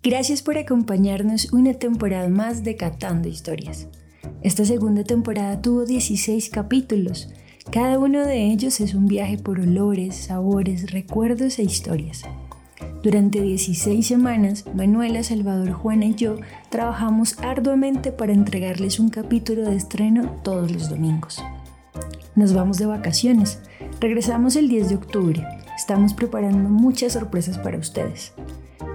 Gracias 0.00 0.42
por 0.42 0.56
acompañarnos 0.56 1.52
una 1.52 1.74
temporada 1.74 2.28
más 2.28 2.62
de 2.62 2.76
Catando 2.76 3.28
Historias. 3.28 3.88
Esta 4.42 4.64
segunda 4.64 5.02
temporada 5.02 5.60
tuvo 5.60 5.86
16 5.86 6.50
capítulos. 6.50 7.28
Cada 7.72 7.98
uno 7.98 8.24
de 8.24 8.44
ellos 8.44 8.80
es 8.80 8.94
un 8.94 9.06
viaje 9.06 9.38
por 9.38 9.58
olores, 9.58 10.14
sabores, 10.14 10.92
recuerdos 10.92 11.58
e 11.58 11.64
historias. 11.64 12.22
Durante 13.02 13.42
16 13.42 14.06
semanas, 14.06 14.66
Manuela, 14.72 15.24
Salvador, 15.24 15.72
Juana 15.72 16.06
y 16.06 16.14
yo 16.14 16.36
trabajamos 16.68 17.36
arduamente 17.40 18.12
para 18.12 18.32
entregarles 18.32 19.00
un 19.00 19.08
capítulo 19.08 19.68
de 19.68 19.74
estreno 19.74 20.30
todos 20.44 20.70
los 20.70 20.88
domingos. 20.88 21.42
Nos 22.36 22.54
vamos 22.54 22.78
de 22.78 22.86
vacaciones. 22.86 23.58
Regresamos 23.98 24.54
el 24.54 24.68
10 24.68 24.90
de 24.90 24.94
octubre. 24.94 25.44
Estamos 25.76 26.14
preparando 26.14 26.68
muchas 26.68 27.14
sorpresas 27.14 27.58
para 27.58 27.78
ustedes. 27.78 28.32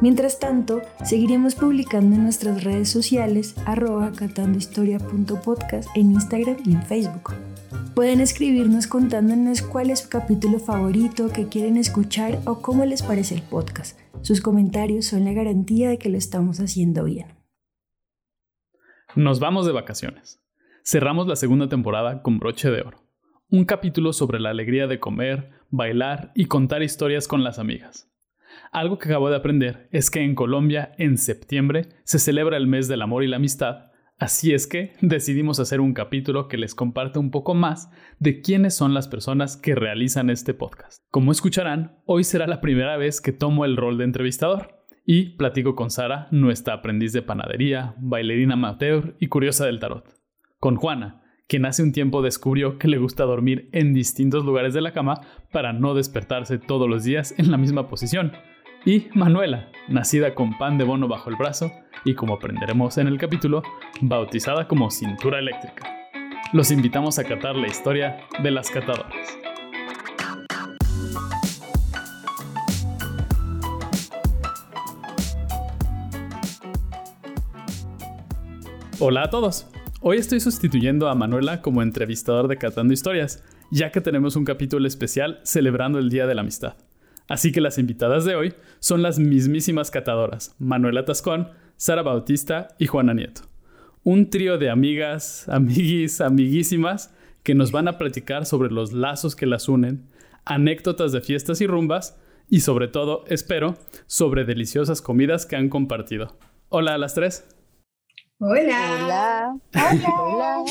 Mientras 0.02 0.40
tanto, 0.40 0.82
seguiremos 1.04 1.56
publicando 1.56 2.16
en 2.16 2.24
nuestras 2.24 2.64
redes 2.64 2.90
sociales 2.90 3.56
arroba 3.66 4.12
catandohistoria.podcast 4.12 5.90
en 5.96 6.12
Instagram 6.12 6.58
y 6.66 6.74
en 6.74 6.84
Facebook. 6.84 7.34
Pueden 7.96 8.20
escribirnos 8.20 8.88
contándonos 8.88 9.62
cuál 9.62 9.92
es 9.92 10.00
su 10.00 10.10
capítulo 10.10 10.60
favorito, 10.60 11.32
que 11.32 11.48
quieren 11.48 11.78
escuchar 11.78 12.40
o 12.46 12.62
cómo 12.62 12.86
les 12.86 13.04
parece 13.04 13.36
el 13.36 13.44
podcast. 13.44 14.00
Sus 14.22 14.42
comentarios 14.42 15.06
son 15.06 15.26
la 15.26 15.34
garantía 15.34 15.90
de 15.90 15.98
que 15.98 16.10
lo 16.10 16.18
estamos 16.18 16.60
haciendo 16.60 17.04
bien. 17.04 17.28
Nos 19.16 19.40
vamos 19.40 19.66
de 19.66 19.74
vacaciones. 19.74 20.42
Cerramos 20.84 21.28
la 21.28 21.36
segunda 21.36 21.70
temporada 21.70 22.24
con 22.24 22.40
broche 22.40 22.72
de 22.72 22.82
oro. 22.82 22.98
Un 23.50 23.66
capítulo 23.66 24.12
sobre 24.12 24.40
la 24.40 24.50
alegría 24.50 24.88
de 24.88 25.00
comer, 25.00 25.52
bailar 25.70 26.32
y 26.36 26.46
contar 26.46 26.82
historias 26.82 27.28
con 27.28 27.44
las 27.44 27.60
amigas. 27.60 28.13
Algo 28.74 28.98
que 28.98 29.08
acabo 29.08 29.30
de 29.30 29.36
aprender 29.36 29.88
es 29.92 30.10
que 30.10 30.22
en 30.22 30.34
Colombia, 30.34 30.94
en 30.98 31.20
septiembre, 31.20 31.90
se 32.06 32.18
celebra 32.18 32.58
el 32.58 32.66
mes 32.66 32.88
del 32.88 33.04
amor 33.04 33.24
y 33.24 33.28
la 33.28 33.36
amistad, 33.36 33.92
así 34.18 34.52
es 34.52 34.66
que 34.66 34.94
decidimos 35.00 35.60
hacer 35.60 35.80
un 35.80 35.94
capítulo 35.94 36.48
que 36.48 36.58
les 36.58 36.74
comparte 36.74 37.20
un 37.20 37.30
poco 37.30 37.54
más 37.54 37.92
de 38.18 38.42
quiénes 38.42 38.74
son 38.74 38.96
las 38.96 39.08
personas 39.08 39.58
que 39.58 39.76
realizan 39.76 40.32
este 40.32 40.56
podcast. 40.56 41.04
Como 41.12 41.32
escucharán, 41.32 42.00
hoy 42.06 42.24
será 42.24 42.48
la 42.48 42.62
primera 42.62 42.98
vez 42.98 43.22
que 43.22 43.32
tomo 43.32 43.64
el 43.64 43.78
rol 43.78 44.00
de 44.00 44.06
entrevistador 44.06 44.84
y 45.06 45.38
platico 45.38 45.76
con 45.76 45.92
Sara, 45.92 46.28
nuestra 46.32 46.74
aprendiz 46.74 47.14
de 47.14 47.22
panadería, 47.22 47.94
bailarina 48.00 48.56
amateur 48.56 49.16
y 49.20 49.28
curiosa 49.28 49.68
del 49.68 49.80
tarot. 49.80 50.20
Con 50.58 50.78
Juana, 50.78 51.22
quien 51.48 51.68
hace 51.68 51.84
un 51.84 51.92
tiempo 51.92 52.24
descubrió 52.24 52.80
que 52.80 52.88
le 52.88 52.98
gusta 52.98 53.26
dormir 53.26 53.70
en 53.72 53.94
distintos 53.94 54.44
lugares 54.44 54.74
de 54.74 54.82
la 54.82 54.94
cama 54.94 55.22
para 55.52 55.74
no 55.74 55.94
despertarse 55.94 56.58
todos 56.58 56.90
los 56.90 57.04
días 57.04 57.36
en 57.38 57.52
la 57.52 57.58
misma 57.58 57.88
posición 57.88 58.32
y 58.86 59.08
Manuela, 59.14 59.70
nacida 59.88 60.36
con 60.36 60.58
pan 60.58 60.78
de 60.78 60.84
bono 60.84 61.08
bajo 61.08 61.30
el 61.30 61.38
brazo 61.38 61.72
y 62.04 62.16
como 62.16 62.34
aprenderemos 62.34 62.98
en 62.98 63.08
el 63.08 63.18
capítulo, 63.18 63.64
bautizada 64.02 64.68
como 64.68 64.92
cintura 64.92 65.40
eléctrica. 65.40 66.10
Los 66.52 66.70
invitamos 66.70 67.18
a 67.18 67.24
catar 67.24 67.56
la 67.56 67.68
historia 67.68 68.28
de 68.42 68.52
las 68.52 68.70
catadoras. 68.70 69.14
Hola 79.00 79.24
a 79.24 79.30
todos. 79.30 79.68
Hoy 80.02 80.18
estoy 80.18 80.42
sustituyendo 80.42 81.08
a 81.08 81.16
Manuela 81.16 81.62
como 81.62 81.82
entrevistador 81.82 82.50
de 82.50 82.58
Catando 82.58 82.94
Historias, 82.94 83.44
ya 83.72 83.92
que 83.92 84.02
tenemos 84.02 84.36
un 84.36 84.44
capítulo 84.44 84.88
especial 84.88 85.40
celebrando 85.44 86.00
el 86.00 86.10
Día 86.10 86.28
de 86.28 86.36
la 86.36 86.42
Amistad. 86.42 86.76
Así 87.28 87.52
que 87.52 87.62
las 87.62 87.78
invitadas 87.78 88.26
de 88.26 88.36
hoy 88.36 88.54
son 88.80 89.02
las 89.02 89.20
mismísimas 89.20 89.92
catadoras, 89.92 90.56
Manuela 90.60 91.06
Tascón, 91.06 91.50
Sara 91.78 92.02
Bautista 92.02 92.76
y 92.78 92.88
Juana 92.88 93.14
Nieto. 93.14 93.44
Un 94.04 94.30
trío 94.30 94.58
de 94.58 94.70
amigas, 94.70 95.48
amiguis, 95.48 96.20
amiguísimas 96.22 97.14
que 97.44 97.56
nos 97.56 97.72
van 97.72 97.88
a 97.88 97.98
platicar 97.98 98.46
sobre 98.46 98.72
los 98.72 98.94
lazos 98.94 99.36
que 99.36 99.46
las 99.46 99.70
unen, 99.70 100.08
anécdotas 100.46 101.12
de 101.12 101.22
fiestas 101.22 101.62
y 101.62 101.68
rumbas 101.68 102.18
y 102.50 102.60
sobre 102.60 102.88
todo, 102.88 103.24
espero, 103.28 103.78
sobre 104.06 104.46
deliciosas 104.46 105.02
comidas 105.02 105.46
que 105.46 105.56
han 105.56 105.70
compartido. 105.70 106.38
Hola 106.70 106.96
a 106.96 106.98
las 106.98 107.14
tres. 107.14 107.48
Hola. 108.40 109.56
Hola. 109.74 110.14
Hola. 110.20 110.64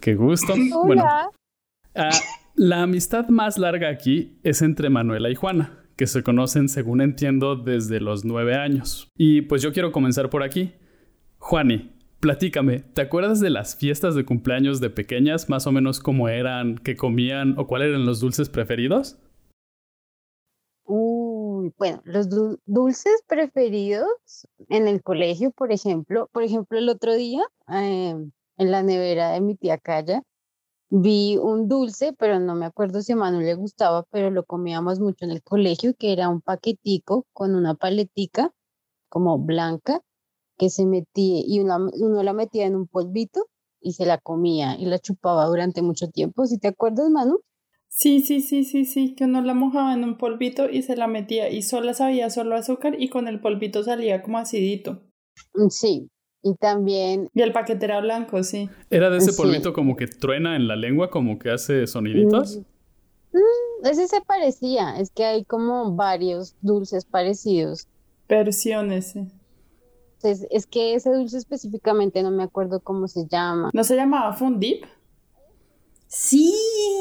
Qué 0.00 0.14
gusto. 0.14 0.54
Hola. 0.54 0.84
Bueno, 0.84 1.04
ah, 1.94 2.10
la 2.58 2.82
amistad 2.82 3.28
más 3.28 3.56
larga 3.56 3.88
aquí 3.88 4.36
es 4.42 4.62
entre 4.62 4.90
Manuela 4.90 5.30
y 5.30 5.36
Juana, 5.36 5.84
que 5.96 6.08
se 6.08 6.24
conocen, 6.24 6.68
según 6.68 7.00
entiendo, 7.00 7.54
desde 7.54 8.00
los 8.00 8.24
nueve 8.24 8.56
años. 8.56 9.08
Y 9.16 9.42
pues 9.42 9.62
yo 9.62 9.72
quiero 9.72 9.92
comenzar 9.92 10.28
por 10.28 10.42
aquí. 10.42 10.72
Juani, 11.38 11.92
platícame, 12.18 12.80
¿te 12.80 13.02
acuerdas 13.02 13.38
de 13.38 13.50
las 13.50 13.76
fiestas 13.76 14.16
de 14.16 14.24
cumpleaños 14.24 14.80
de 14.80 14.90
pequeñas, 14.90 15.48
más 15.48 15.68
o 15.68 15.72
menos 15.72 16.00
cómo 16.00 16.28
eran, 16.28 16.78
qué 16.78 16.96
comían 16.96 17.54
o 17.58 17.68
cuáles 17.68 17.90
eran 17.90 18.04
los 18.04 18.18
dulces 18.18 18.48
preferidos? 18.48 19.20
Uy, 20.84 21.72
bueno, 21.78 22.02
los 22.04 22.28
dulces 22.66 23.22
preferidos 23.28 24.08
en 24.68 24.88
el 24.88 25.00
colegio, 25.02 25.52
por 25.52 25.70
ejemplo, 25.70 26.28
por 26.32 26.42
ejemplo, 26.42 26.76
el 26.76 26.88
otro 26.88 27.14
día 27.14 27.42
eh, 27.72 28.16
en 28.56 28.70
la 28.72 28.82
nevera 28.82 29.30
de 29.30 29.40
mi 29.42 29.54
tía 29.54 29.78
Calla 29.78 30.24
vi 30.90 31.36
un 31.36 31.68
dulce, 31.68 32.12
pero 32.18 32.40
no 32.40 32.54
me 32.54 32.66
acuerdo 32.66 33.02
si 33.02 33.12
a 33.12 33.16
Manu 33.16 33.40
le 33.40 33.54
gustaba, 33.54 34.04
pero 34.10 34.30
lo 34.30 34.44
comíamos 34.44 35.00
mucho 35.00 35.24
en 35.24 35.30
el 35.30 35.42
colegio, 35.42 35.94
que 35.98 36.12
era 36.12 36.28
un 36.28 36.40
paquetico 36.40 37.26
con 37.32 37.54
una 37.54 37.74
paletica 37.74 38.52
como 39.08 39.38
blanca 39.38 40.02
que 40.58 40.70
se 40.70 40.86
metía 40.86 41.42
y 41.46 41.60
uno, 41.60 42.22
la 42.22 42.32
metía 42.32 42.66
en 42.66 42.76
un 42.76 42.86
polvito 42.86 43.46
y 43.80 43.92
se 43.92 44.06
la 44.06 44.18
comía 44.18 44.76
y 44.78 44.86
la 44.86 44.98
chupaba 44.98 45.46
durante 45.46 45.82
mucho 45.82 46.08
tiempo. 46.08 46.46
¿Si 46.46 46.58
te 46.58 46.68
acuerdas, 46.68 47.10
Manu? 47.10 47.40
Sí, 47.88 48.20
sí, 48.20 48.40
sí, 48.40 48.64
sí, 48.64 48.84
sí, 48.84 49.14
que 49.14 49.24
uno 49.24 49.40
la 49.40 49.54
mojaba 49.54 49.94
en 49.94 50.04
un 50.04 50.18
polvito 50.18 50.68
y 50.68 50.82
se 50.82 50.96
la 50.96 51.06
metía 51.06 51.48
y 51.50 51.62
solo 51.62 51.94
sabía 51.94 52.28
solo 52.28 52.54
azúcar 52.56 53.00
y 53.00 53.08
con 53.08 53.28
el 53.28 53.40
polvito 53.40 53.82
salía 53.82 54.22
como 54.22 54.38
acidito. 54.38 55.02
Mm, 55.54 55.68
sí, 55.70 56.10
y 56.42 56.54
también... 56.54 57.28
Y 57.34 57.42
el 57.42 57.52
paquete 57.52 57.84
era 57.84 58.00
blanco, 58.00 58.42
sí. 58.42 58.68
¿Era 58.90 59.10
de 59.10 59.18
ese 59.18 59.32
polvito 59.32 59.72
como 59.72 59.96
que 59.96 60.06
truena 60.06 60.56
en 60.56 60.68
la 60.68 60.76
lengua, 60.76 61.10
como 61.10 61.38
que 61.38 61.50
hace 61.50 61.86
soniditos? 61.86 62.58
Mm, 63.32 63.38
mm, 63.38 63.86
ese 63.86 64.08
se 64.08 64.20
parecía, 64.20 64.98
es 64.98 65.10
que 65.10 65.24
hay 65.24 65.44
como 65.44 65.94
varios 65.94 66.54
dulces 66.60 67.04
parecidos. 67.04 67.88
Versiones, 68.28 69.12
sí. 69.12 69.28
Es, 70.22 70.46
es 70.50 70.66
que 70.66 70.94
ese 70.94 71.10
dulce 71.10 71.38
específicamente 71.38 72.22
no 72.22 72.30
me 72.30 72.42
acuerdo 72.42 72.80
cómo 72.80 73.06
se 73.06 73.26
llama. 73.26 73.70
¿No 73.72 73.84
se 73.84 73.94
llamaba 73.94 74.32
Fundip? 74.32 74.84
Sí, 76.08 76.54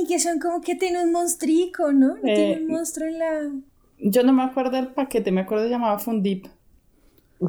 que 0.08 0.20
son 0.20 0.40
como 0.40 0.62
que 0.62 0.76
tiene 0.76 1.02
un 1.02 1.12
monstrico, 1.12 1.94
¿no? 1.94 2.16
tiene 2.16 2.54
eh, 2.54 2.62
un 2.62 2.68
monstruo 2.68 3.08
en 3.08 3.20
la... 3.20 3.52
Yo 4.00 4.22
no 4.22 4.34
me 4.34 4.44
acuerdo 4.44 4.72
del 4.72 4.90
paquete, 4.90 5.32
me 5.32 5.42
acuerdo 5.42 5.64
que 5.64 5.72
llamaba 5.72 5.98
Fundip. 5.98 6.46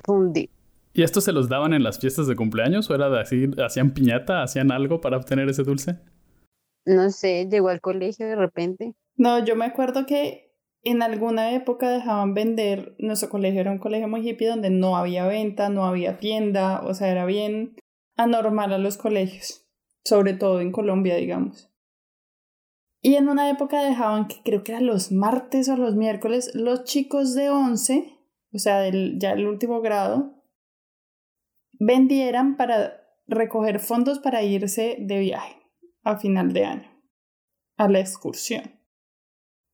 Fundip. 0.05 0.51
¿Y 0.99 1.05
esto 1.05 1.21
se 1.21 1.31
los 1.31 1.49
daban 1.49 1.75
en 1.75 1.85
las 1.85 2.01
fiestas 2.01 2.27
de 2.27 2.35
cumpleaños 2.35 2.91
o 2.91 2.95
era 2.97 3.09
de 3.09 3.21
así, 3.21 3.49
hacían 3.65 3.95
piñata, 3.95 4.43
hacían 4.43 4.73
algo 4.73 5.01
para 5.01 5.17
obtener 5.17 5.49
ese 5.49 5.63
dulce? 5.63 6.01
No 6.85 7.11
sé, 7.11 7.47
llegó 7.49 7.69
al 7.69 7.81
colegio 7.81 8.27
de 8.27 8.35
repente. 8.35 8.97
No, 9.15 9.45
yo 9.45 9.55
me 9.55 9.65
acuerdo 9.65 10.07
que 10.07 10.57
en 10.83 11.03
alguna 11.03 11.55
época 11.55 11.89
dejaban 11.89 12.35
vender, 12.35 12.97
nuestro 12.99 13.29
colegio 13.29 13.61
era 13.61 13.71
un 13.71 13.79
colegio 13.79 14.09
muy 14.09 14.29
hippie 14.29 14.49
donde 14.49 14.71
no 14.71 14.97
había 14.97 15.25
venta, 15.29 15.69
no 15.69 15.85
había 15.85 16.19
tienda, 16.19 16.81
o 16.81 16.93
sea, 16.95 17.13
era 17.13 17.27
bien 17.27 17.77
anormal 18.17 18.73
a 18.73 18.79
los 18.79 18.97
colegios, 18.97 19.69
sobre 20.05 20.33
todo 20.33 20.61
en 20.61 20.73
Colombia, 20.73 21.15
digamos. 21.15 21.71
Y 23.03 23.15
en 23.15 23.29
una 23.29 23.49
época 23.51 23.85
dejaban 23.85 24.27
que 24.27 24.43
creo 24.45 24.65
que 24.65 24.73
era 24.73 24.81
los 24.81 25.13
martes 25.13 25.69
o 25.69 25.77
los 25.77 25.95
miércoles, 25.95 26.51
los 26.57 26.83
chicos 26.83 27.37
de 27.37 27.51
11, 27.51 28.19
o 28.53 28.59
sea, 28.59 28.81
del, 28.81 29.21
ya 29.21 29.31
el 29.35 29.47
último 29.47 29.81
grado, 29.81 30.38
vendieran 31.79 32.57
para 32.57 33.05
recoger 33.27 33.81
fondos 33.81 34.19
para 34.19 34.43
irse 34.43 34.97
de 35.01 35.19
viaje 35.19 35.57
a 36.03 36.19
final 36.19 36.53
de 36.53 36.65
año, 36.65 36.91
a 37.77 37.89
la 37.89 38.01
excursión. 38.01 38.81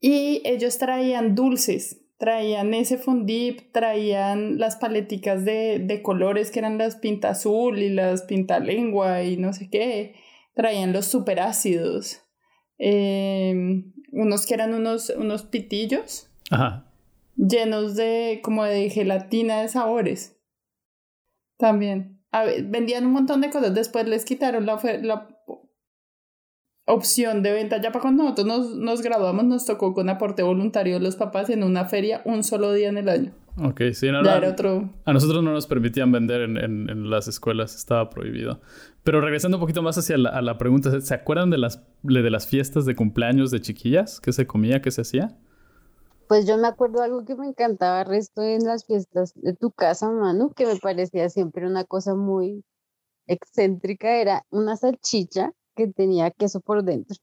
Y 0.00 0.42
ellos 0.44 0.78
traían 0.78 1.34
dulces, 1.34 2.02
traían 2.18 2.74
ese 2.74 2.98
fondip, 2.98 3.72
traían 3.72 4.58
las 4.58 4.76
paleticas 4.76 5.44
de, 5.44 5.78
de 5.78 6.02
colores 6.02 6.50
que 6.50 6.58
eran 6.58 6.78
las 6.78 6.96
pinta 6.96 7.30
azul 7.30 7.78
y 7.78 7.90
las 7.90 8.22
pinta 8.22 8.58
lengua 8.58 9.22
y 9.22 9.36
no 9.36 9.52
sé 9.52 9.70
qué, 9.70 10.14
traían 10.54 10.92
los 10.92 11.06
superácidos, 11.06 12.20
em, 12.78 13.92
unos 14.12 14.46
que 14.46 14.54
eran 14.54 14.74
unos, 14.74 15.10
unos 15.10 15.44
pitillos 15.44 16.30
llenos 17.36 17.96
de 17.96 18.40
como 18.42 18.64
de 18.64 18.90
gelatina 18.90 19.62
de 19.62 19.68
sabores 19.68 20.33
también. 21.68 22.20
vendían 22.64 23.06
un 23.06 23.12
montón 23.12 23.40
de 23.40 23.48
cosas. 23.50 23.74
Después 23.74 24.06
les 24.06 24.24
quitaron 24.24 24.66
la, 24.66 24.78
la 25.02 25.28
opción 26.86 27.42
de 27.42 27.52
venta. 27.52 27.80
Ya 27.80 27.90
para 27.90 28.02
cuando 28.02 28.22
nosotros 28.24 28.46
nos, 28.46 28.76
nos 28.76 29.02
graduamos 29.02 29.44
nos 29.44 29.64
tocó 29.64 29.94
con 29.94 30.08
aporte 30.10 30.42
voluntario 30.42 30.94
de 30.94 31.00
los 31.00 31.16
papás 31.16 31.48
en 31.48 31.62
una 31.62 31.86
feria 31.86 32.20
un 32.26 32.44
solo 32.44 32.72
día 32.72 32.88
en 32.90 32.98
el 32.98 33.08
año. 33.08 33.32
Ok, 33.56 33.80
sí, 33.92 34.10
no, 34.10 34.22
Ya 34.24 34.32
no, 34.32 34.36
era 34.38 34.48
otro... 34.50 34.90
A 35.04 35.12
nosotros 35.12 35.42
no 35.42 35.52
nos 35.52 35.66
permitían 35.68 36.10
vender 36.12 36.42
en, 36.42 36.56
en- 36.56 36.90
en 36.90 37.08
las 37.08 37.28
escuelas, 37.28 37.76
estaba 37.76 38.10
prohibido. 38.10 38.60
Pero 39.04 39.20
regresando 39.20 39.56
un 39.58 39.60
poquito 39.60 39.80
más 39.80 39.96
hacia 39.96 40.18
la, 40.18 40.30
a 40.30 40.42
la 40.42 40.58
pregunta, 40.58 41.00
¿se 41.00 41.14
acuerdan 41.14 41.50
de 41.50 41.58
las, 41.58 41.80
de 42.02 42.30
las 42.30 42.46
fiestas 42.48 42.84
de 42.84 42.96
cumpleaños 42.96 43.50
de 43.52 43.60
chiquillas? 43.60 44.20
¿Qué 44.20 44.32
se 44.32 44.46
comía, 44.46 44.82
qué 44.82 44.90
se 44.90 45.02
hacía? 45.02 45.36
Pues 46.28 46.46
yo 46.46 46.56
me 46.56 46.68
acuerdo 46.68 47.02
algo 47.02 47.24
que 47.24 47.34
me 47.34 47.46
encantaba 47.46 48.04
resto 48.04 48.42
en 48.42 48.64
las 48.64 48.86
fiestas 48.86 49.32
de 49.34 49.54
tu 49.54 49.70
casa, 49.70 50.10
Manu, 50.10 50.52
que 50.52 50.66
me 50.66 50.76
parecía 50.76 51.28
siempre 51.28 51.66
una 51.66 51.84
cosa 51.84 52.14
muy 52.14 52.64
excéntrica, 53.26 54.16
era 54.20 54.44
una 54.50 54.76
salchicha 54.76 55.52
que 55.74 55.88
tenía 55.88 56.30
queso 56.30 56.60
por 56.60 56.84
dentro. 56.84 57.16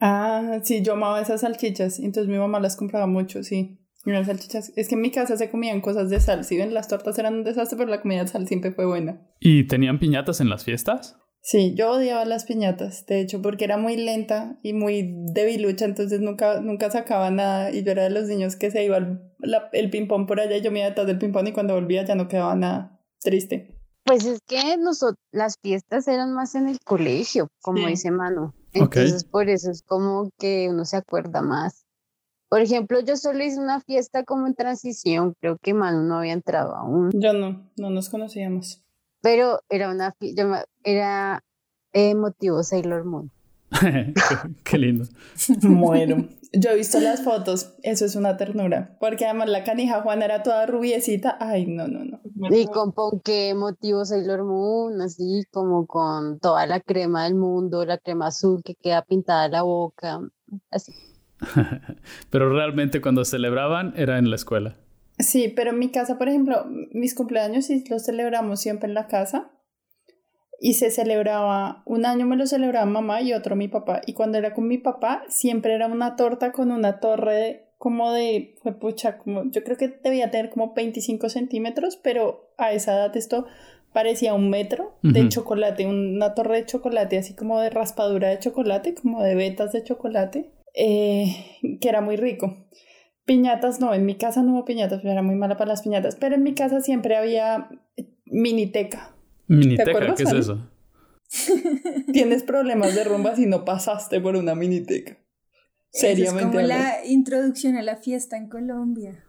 Ah, 0.00 0.60
sí, 0.62 0.82
yo 0.82 0.94
amaba 0.94 1.20
esas 1.20 1.42
salchichas. 1.42 1.98
Entonces 1.98 2.30
mi 2.30 2.38
mamá 2.38 2.60
las 2.60 2.76
compraba 2.76 3.06
mucho, 3.06 3.42
sí. 3.42 3.78
Y 4.04 4.10
las 4.10 4.26
salchichas. 4.26 4.72
Es 4.76 4.88
que 4.88 4.94
en 4.94 5.02
mi 5.02 5.10
casa 5.10 5.36
se 5.36 5.50
comían 5.50 5.80
cosas 5.82 6.08
de 6.08 6.20
sal. 6.20 6.44
Si 6.44 6.56
ven, 6.56 6.72
las 6.72 6.88
tortas 6.88 7.18
eran 7.18 7.34
un 7.34 7.44
desastre, 7.44 7.76
pero 7.76 7.90
la 7.90 8.00
comida 8.00 8.22
de 8.22 8.28
sal 8.28 8.48
siempre 8.48 8.72
fue 8.72 8.86
buena. 8.86 9.20
¿Y 9.40 9.66
tenían 9.66 9.98
piñatas 9.98 10.40
en 10.40 10.48
las 10.48 10.64
fiestas? 10.64 11.18
Sí, 11.42 11.74
yo 11.74 11.92
odiaba 11.92 12.24
las 12.26 12.44
piñatas, 12.44 13.06
de 13.06 13.20
hecho, 13.20 13.40
porque 13.40 13.64
era 13.64 13.78
muy 13.78 13.96
lenta 13.96 14.58
y 14.62 14.74
muy 14.74 15.14
debilucha, 15.32 15.86
entonces 15.86 16.20
nunca, 16.20 16.60
nunca 16.60 16.90
sacaba 16.90 17.30
nada. 17.30 17.70
Y 17.70 17.82
yo 17.82 17.92
era 17.92 18.04
de 18.04 18.10
los 18.10 18.26
niños 18.28 18.56
que 18.56 18.70
se 18.70 18.84
iba 18.84 18.98
el, 18.98 19.20
la- 19.38 19.70
el 19.72 19.88
ping-pong 19.90 20.26
por 20.26 20.38
allá 20.38 20.56
y 20.56 20.60
yo 20.60 20.70
me 20.70 20.80
iba 20.80 20.88
detrás 20.88 21.06
del 21.06 21.18
ping-pong 21.18 21.48
y 21.48 21.52
cuando 21.52 21.74
volvía 21.74 22.04
ya 22.04 22.14
no 22.14 22.28
quedaba 22.28 22.54
nada. 22.56 23.00
Triste. 23.22 23.74
Pues 24.04 24.24
es 24.26 24.38
que 24.46 24.76
nosotros, 24.78 25.16
las 25.32 25.54
fiestas 25.62 26.08
eran 26.08 26.32
más 26.34 26.54
en 26.54 26.68
el 26.68 26.78
colegio, 26.84 27.48
como 27.62 27.78
Sí. 27.86 27.86
dice 27.92 28.10
Manu. 28.10 28.52
Entonces, 28.72 29.24
por 29.24 29.48
eso 29.48 29.70
es 29.70 29.82
como 29.82 30.30
que 30.38 30.68
uno 30.70 30.84
se 30.84 30.96
acuerda 30.98 31.42
más. 31.42 31.84
Por 32.48 32.60
ejemplo, 32.60 33.00
yo 33.00 33.16
solo 33.16 33.42
hice 33.44 33.58
una 33.60 33.80
fiesta 33.80 34.24
como 34.24 34.46
en 34.46 34.54
transición, 34.54 35.34
creo 35.40 35.56
que 35.62 35.72
Manu 35.72 36.02
no 36.02 36.18
había 36.18 36.32
entrado 36.32 36.74
aún, 36.74 37.10
Yo 37.14 37.32
no, 37.32 37.70
no 37.76 37.90
nos 37.90 38.08
conocíamos. 38.08 38.82
Pero 39.20 39.60
era 39.68 39.90
una 39.90 40.14
era 40.84 41.44
eh, 41.92 42.14
motivo 42.14 42.62
Sailor 42.62 43.04
Moon. 43.04 43.30
qué, 43.80 44.12
qué 44.64 44.78
lindo. 44.78 45.04
Muero. 45.62 46.28
Yo 46.52 46.70
he 46.70 46.76
visto 46.76 46.98
las 46.98 47.22
fotos, 47.24 47.74
eso 47.82 48.04
es 48.04 48.16
una 48.16 48.36
ternura. 48.36 48.96
Porque 48.98 49.24
además 49.24 49.48
la 49.48 49.64
canija 49.64 50.02
Juana 50.02 50.24
era 50.24 50.42
toda 50.42 50.66
rubiecita. 50.66 51.36
Ay, 51.40 51.66
no, 51.66 51.86
no, 51.86 52.04
no. 52.04 52.20
Y 52.50 52.66
con 52.66 52.92
ponqué 52.92 53.54
motivo 53.54 54.04
Sailor 54.04 54.44
Moon, 54.44 55.00
así 55.00 55.44
como 55.50 55.86
con 55.86 56.40
toda 56.40 56.66
la 56.66 56.80
crema 56.80 57.24
del 57.24 57.34
mundo, 57.34 57.84
la 57.84 57.98
crema 57.98 58.28
azul 58.28 58.62
que 58.64 58.74
queda 58.74 59.02
pintada 59.02 59.46
en 59.46 59.52
la 59.52 59.62
boca, 59.62 60.20
así. 60.70 60.92
Pero 62.30 62.52
realmente 62.52 63.00
cuando 63.00 63.24
celebraban 63.24 63.94
era 63.96 64.18
en 64.18 64.30
la 64.30 64.36
escuela. 64.36 64.76
Sí, 65.20 65.48
pero 65.48 65.70
en 65.70 65.78
mi 65.78 65.90
casa, 65.90 66.18
por 66.18 66.28
ejemplo, 66.28 66.66
mis 66.92 67.14
cumpleaños 67.14 67.66
sí 67.66 67.84
los 67.88 68.04
celebramos 68.04 68.60
siempre 68.60 68.88
en 68.88 68.94
la 68.94 69.06
casa. 69.06 69.50
Y 70.62 70.74
se 70.74 70.90
celebraba, 70.90 71.82
un 71.86 72.04
año 72.04 72.26
me 72.26 72.36
lo 72.36 72.46
celebraba 72.46 72.84
mamá 72.84 73.22
y 73.22 73.32
otro 73.32 73.56
mi 73.56 73.68
papá. 73.68 74.02
Y 74.06 74.12
cuando 74.12 74.36
era 74.36 74.52
con 74.52 74.68
mi 74.68 74.76
papá, 74.76 75.22
siempre 75.28 75.74
era 75.74 75.86
una 75.86 76.16
torta 76.16 76.52
con 76.52 76.70
una 76.70 77.00
torre 77.00 77.70
como 77.78 78.12
de, 78.12 78.56
fue 78.62 78.78
pucha, 78.78 79.16
como, 79.16 79.50
yo 79.50 79.64
creo 79.64 79.78
que 79.78 79.88
debía 79.88 80.30
tener 80.30 80.50
como 80.50 80.74
25 80.74 81.30
centímetros, 81.30 81.96
pero 81.96 82.52
a 82.58 82.72
esa 82.74 82.92
edad 82.92 83.16
esto 83.16 83.46
parecía 83.94 84.34
un 84.34 84.50
metro 84.50 84.98
de 85.02 85.26
chocolate, 85.30 85.86
una 85.86 86.34
torre 86.34 86.58
de 86.58 86.66
chocolate, 86.66 87.16
así 87.16 87.34
como 87.34 87.58
de 87.58 87.70
raspadura 87.70 88.28
de 88.28 88.38
chocolate, 88.38 88.94
como 88.94 89.22
de 89.22 89.34
vetas 89.34 89.72
de 89.72 89.82
chocolate, 89.82 90.50
eh, 90.74 91.56
que 91.80 91.88
era 91.88 92.02
muy 92.02 92.16
rico. 92.16 92.68
Piñatas 93.26 93.80
no, 93.80 93.94
en 93.94 94.06
mi 94.06 94.16
casa 94.16 94.42
no 94.42 94.52
hubo 94.54 94.64
piñatas, 94.64 95.02
yo 95.02 95.10
era 95.10 95.22
muy 95.22 95.34
mala 95.36 95.56
para 95.56 95.68
las 95.68 95.82
piñatas, 95.82 96.16
pero 96.16 96.34
en 96.34 96.42
mi 96.42 96.54
casa 96.54 96.80
siempre 96.80 97.16
había 97.16 97.68
miniteca. 98.26 99.14
Miniteca, 99.46 99.90
acuerdas, 99.90 100.16
¿qué 100.16 100.22
es 100.24 100.32
eso? 100.32 100.68
Tienes 102.12 102.42
problemas 102.42 102.94
de 102.94 103.04
rumba 103.04 103.36
si 103.36 103.46
no 103.46 103.64
pasaste 103.64 104.20
por 104.20 104.36
una 104.36 104.54
miniteca. 104.54 105.18
Seriamente. 105.92 106.28
Eso 106.28 106.38
es 106.38 106.44
como 106.46 106.60
la 106.60 107.04
introducción 107.06 107.76
a 107.76 107.82
la 107.82 107.96
fiesta 107.96 108.36
en 108.36 108.48
Colombia. 108.48 109.24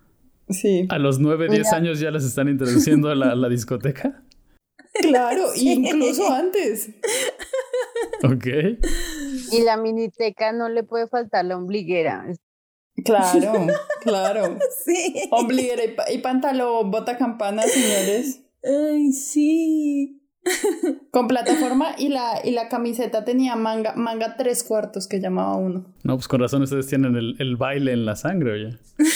Sí, 0.50 0.86
¿A 0.90 0.98
los 1.00 1.20
9, 1.20 1.48
10 1.50 1.60
Mira. 1.60 1.78
años 1.78 2.00
ya 2.00 2.12
les 2.12 2.24
están 2.26 2.50
introduciendo 2.50 3.10
a 3.10 3.16
la, 3.16 3.36
la 3.36 3.50
discoteca? 3.50 4.24
claro, 5.02 5.48
Sí. 5.54 5.72
incluso 5.72 6.32
antes. 6.32 6.90
Ok. 8.24 8.48
Y 9.52 9.62
la 9.64 9.78
miniteca 9.78 10.52
no 10.52 10.70
le 10.70 10.84
puede 10.84 11.08
faltar 11.08 11.46
la 11.46 11.56
ombliguera. 11.58 12.26
Claro, 13.06 13.68
claro. 14.02 14.58
Sí. 14.86 15.14
Ombliguera 15.32 15.84
y, 15.86 15.96
pa- 15.96 16.12
y 16.12 16.18
pantalón, 16.20 16.92
bota 16.92 17.18
campana, 17.18 17.64
señores. 17.64 18.42
Ay, 18.64 19.12
sí. 19.12 20.18
Con 21.12 21.28
plataforma 21.28 21.96
y 21.98 22.10
la, 22.10 22.42
y 22.44 22.52
la 22.52 22.68
camiseta 22.68 23.24
tenía 23.26 23.56
manga, 23.56 23.94
manga 23.96 24.36
tres 24.38 24.64
cuartos 24.64 25.08
que 25.08 25.20
llamaba 25.20 25.56
uno. 25.56 25.94
No, 26.04 26.16
pues 26.16 26.28
con 26.28 26.40
razón 26.42 26.64
ustedes 26.64 26.88
tienen 26.88 27.16
el, 27.16 27.36
el 27.40 27.58
baile 27.58 27.94
en 27.94 28.06
la 28.06 28.16
sangre, 28.16 28.52
oye. 28.54 28.78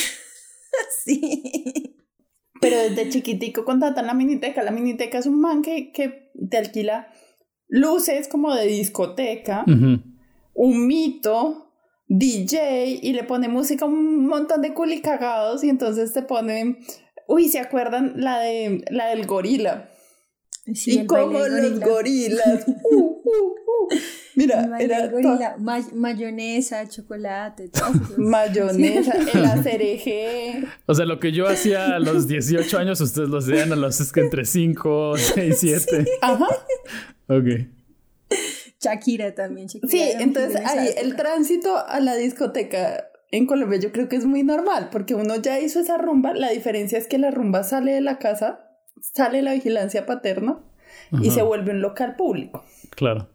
Sí. 1.04 1.96
Pero 2.62 2.78
desde 2.78 3.10
chiquitico 3.10 3.64
contratan 3.66 4.08
la 4.08 4.14
miniteca. 4.14 4.64
La 4.64 4.72
miniteca 4.72 5.20
es 5.20 5.26
un 5.28 5.40
man 5.40 5.62
que, 5.62 5.92
que 5.92 6.32
te 6.50 6.58
alquila 6.58 7.08
luces 7.68 8.28
como 8.28 8.54
de 8.54 8.66
discoteca, 8.66 9.64
un 9.68 10.88
mito, 10.88 11.65
DJ 12.08 13.00
y 13.02 13.14
le 13.14 13.24
pone 13.24 13.48
música 13.48 13.86
a 13.86 13.88
un 13.88 14.28
montón 14.28 14.62
de 14.62 14.74
culicagados 14.74 15.64
y 15.64 15.70
entonces 15.70 16.14
te 16.14 16.22
pone... 16.22 16.80
Uy, 17.28 17.48
¿se 17.50 17.60
acuerdan 17.60 18.14
la 18.18 18.40
de 18.40 18.86
la 18.92 19.08
del 19.08 19.26
gorila? 19.26 19.90
Sí, 20.74 20.96
y 20.96 20.98
el 21.00 21.08
como 21.08 21.32
los 21.40 21.50
gorila. 21.50 21.86
gorilas. 21.88 22.66
uh, 22.92 22.96
uh, 22.96 23.30
uh. 23.30 23.90
Mira, 24.36 24.68
El 24.80 24.92
era 24.92 25.08
gorila, 25.08 25.56
may- 25.60 25.92
mayonesa, 25.94 26.88
chocolate, 26.88 27.72
mayonesa, 28.18 29.14
el 29.34 29.46
acereje. 29.46 30.66
O 30.86 30.94
sea, 30.94 31.06
lo 31.06 31.20
que 31.20 31.32
yo 31.32 31.48
hacía 31.48 31.96
a 31.96 32.00
los 32.00 32.28
18 32.28 32.78
años, 32.78 33.02
ustedes 33.02 33.30
lo 33.30 33.38
hacían 33.40 33.72
a 33.74 33.76
los 33.76 34.00
es 34.02 34.12
que 34.12 34.20
entre 34.22 34.46
5, 34.46 35.18
6, 35.18 35.56
7. 35.60 36.06
Ajá. 36.22 36.48
Ok. 37.28 37.46
Shakira 38.82 39.34
también. 39.34 39.68
Shakira 39.68 39.92
Sí, 39.92 40.02
entonces 40.20 40.62
ahí 40.66 40.90
el 40.98 41.16
tránsito 41.16 41.78
a 41.78 42.00
la 42.00 42.16
discoteca 42.16 43.10
en 43.32 43.46
Colombia 43.46 43.80
yo 43.80 43.92
creo 43.92 44.08
que 44.08 44.16
es 44.16 44.26
muy 44.26 44.44
normal 44.44 44.90
porque 44.92 45.16
uno 45.16 45.36
ya 45.38 45.60
hizo 45.60 45.80
esa 45.80 45.98
rumba. 45.98 46.34
La 46.34 46.50
diferencia 46.50 46.98
es 46.98 47.08
que 47.08 47.18
la 47.18 47.32
rumba 47.32 47.64
sale 47.64 47.94
de 47.94 48.02
la 48.02 48.20
casa, 48.20 48.70
sale 49.02 49.38
de 49.38 49.44
la 49.44 49.54
vigilancia 49.54 50.06
paterna 50.06 50.60
y 51.22 51.32
se 51.32 51.42
vuelve 51.42 51.72
un 51.72 51.82
local 51.82 52.16
público. 52.16 52.64
Claro. 52.92 53.30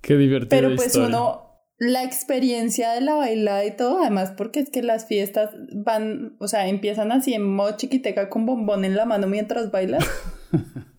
Qué 0.00 0.16
divertido. 0.16 0.48
Pero 0.48 0.76
pues 0.76 0.96
uno, 0.96 1.50
la 1.78 2.04
experiencia 2.04 2.92
de 2.92 3.00
la 3.00 3.14
bailada 3.14 3.64
y 3.64 3.76
todo, 3.76 4.00
además 4.00 4.32
porque 4.36 4.60
es 4.60 4.70
que 4.70 4.82
las 4.82 5.06
fiestas 5.06 5.50
van, 5.72 6.36
o 6.38 6.48
sea, 6.48 6.68
empiezan 6.68 7.12
así 7.12 7.34
en 7.34 7.46
modo 7.46 7.76
chiquiteca 7.76 8.28
con 8.28 8.46
bombón 8.46 8.84
en 8.84 8.96
la 8.96 9.04
mano 9.04 9.26
mientras 9.26 9.70
bailas. 9.70 10.04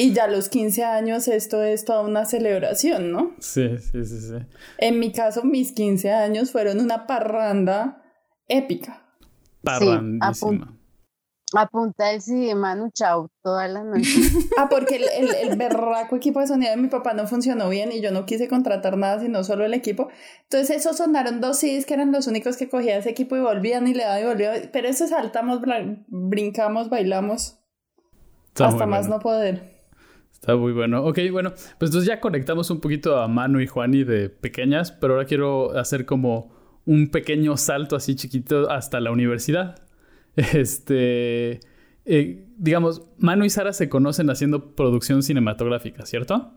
y 0.00 0.14
ya 0.14 0.24
a 0.24 0.28
los 0.28 0.48
15 0.48 0.82
años 0.82 1.28
esto 1.28 1.62
es 1.62 1.84
toda 1.84 2.00
una 2.00 2.24
celebración, 2.24 3.12
¿no? 3.12 3.34
Sí, 3.38 3.76
sí, 3.76 4.06
sí, 4.06 4.18
sí. 4.18 4.46
En 4.78 4.98
mi 4.98 5.12
caso, 5.12 5.44
mis 5.44 5.72
15 5.72 6.10
años 6.10 6.52
fueron 6.52 6.80
una 6.80 7.06
parranda 7.06 8.02
épica. 8.48 9.02
Parrandísima. 9.62 10.74
A 11.52 11.66
punta 11.66 12.06
del 12.06 12.22
CD 12.22 12.54
Manu 12.54 12.90
Chao 12.94 13.28
toda 13.42 13.68
la 13.68 13.84
noche. 13.84 14.08
Ah, 14.56 14.68
porque 14.70 14.96
el, 14.96 15.04
el, 15.04 15.34
el 15.34 15.58
berraco 15.58 16.16
equipo 16.16 16.40
de 16.40 16.46
sonido 16.46 16.70
de 16.70 16.78
mi 16.78 16.88
papá 16.88 17.12
no 17.12 17.26
funcionó 17.26 17.68
bien 17.68 17.92
y 17.92 18.00
yo 18.00 18.10
no 18.10 18.24
quise 18.24 18.48
contratar 18.48 18.96
nada, 18.96 19.20
sino 19.20 19.44
solo 19.44 19.66
el 19.66 19.74
equipo. 19.74 20.08
Entonces, 20.44 20.78
esos 20.78 20.96
sonaron 20.96 21.42
dos 21.42 21.58
CDs 21.58 21.84
que 21.84 21.92
eran 21.92 22.10
los 22.10 22.26
únicos 22.26 22.56
que 22.56 22.70
cogía 22.70 22.96
ese 22.96 23.10
equipo 23.10 23.36
y 23.36 23.40
volvían 23.40 23.86
y 23.86 23.92
le 23.92 24.04
daban 24.04 24.22
y 24.22 24.24
volvían. 24.24 24.70
Pero 24.72 24.88
eso 24.88 25.06
saltamos, 25.06 25.60
brincamos, 26.08 26.88
bailamos. 26.88 27.58
Está 28.46 28.68
hasta 28.68 28.86
más 28.86 29.08
bueno. 29.08 29.16
no 29.16 29.20
poder. 29.20 29.79
Está 30.40 30.56
muy 30.56 30.72
bueno. 30.72 31.04
Ok, 31.04 31.18
bueno, 31.30 31.50
pues 31.78 31.90
entonces 31.90 32.06
ya 32.06 32.18
conectamos 32.18 32.70
un 32.70 32.80
poquito 32.80 33.18
a 33.18 33.28
Manu 33.28 33.60
y 33.60 33.66
Juani 33.66 34.04
de 34.04 34.30
pequeñas, 34.30 34.90
pero 34.90 35.14
ahora 35.14 35.26
quiero 35.26 35.76
hacer 35.78 36.06
como 36.06 36.54
un 36.86 37.08
pequeño 37.10 37.58
salto 37.58 37.94
así 37.94 38.14
chiquito 38.16 38.70
hasta 38.70 39.00
la 39.00 39.10
universidad. 39.10 39.82
Este, 40.36 41.60
eh, 42.06 42.46
digamos, 42.56 43.02
Manu 43.18 43.44
y 43.44 43.50
Sara 43.50 43.72
se 43.72 43.88
conocen 43.88 44.30
haciendo 44.30 44.74
producción 44.76 45.22
cinematográfica, 45.22 46.06
¿cierto? 46.06 46.52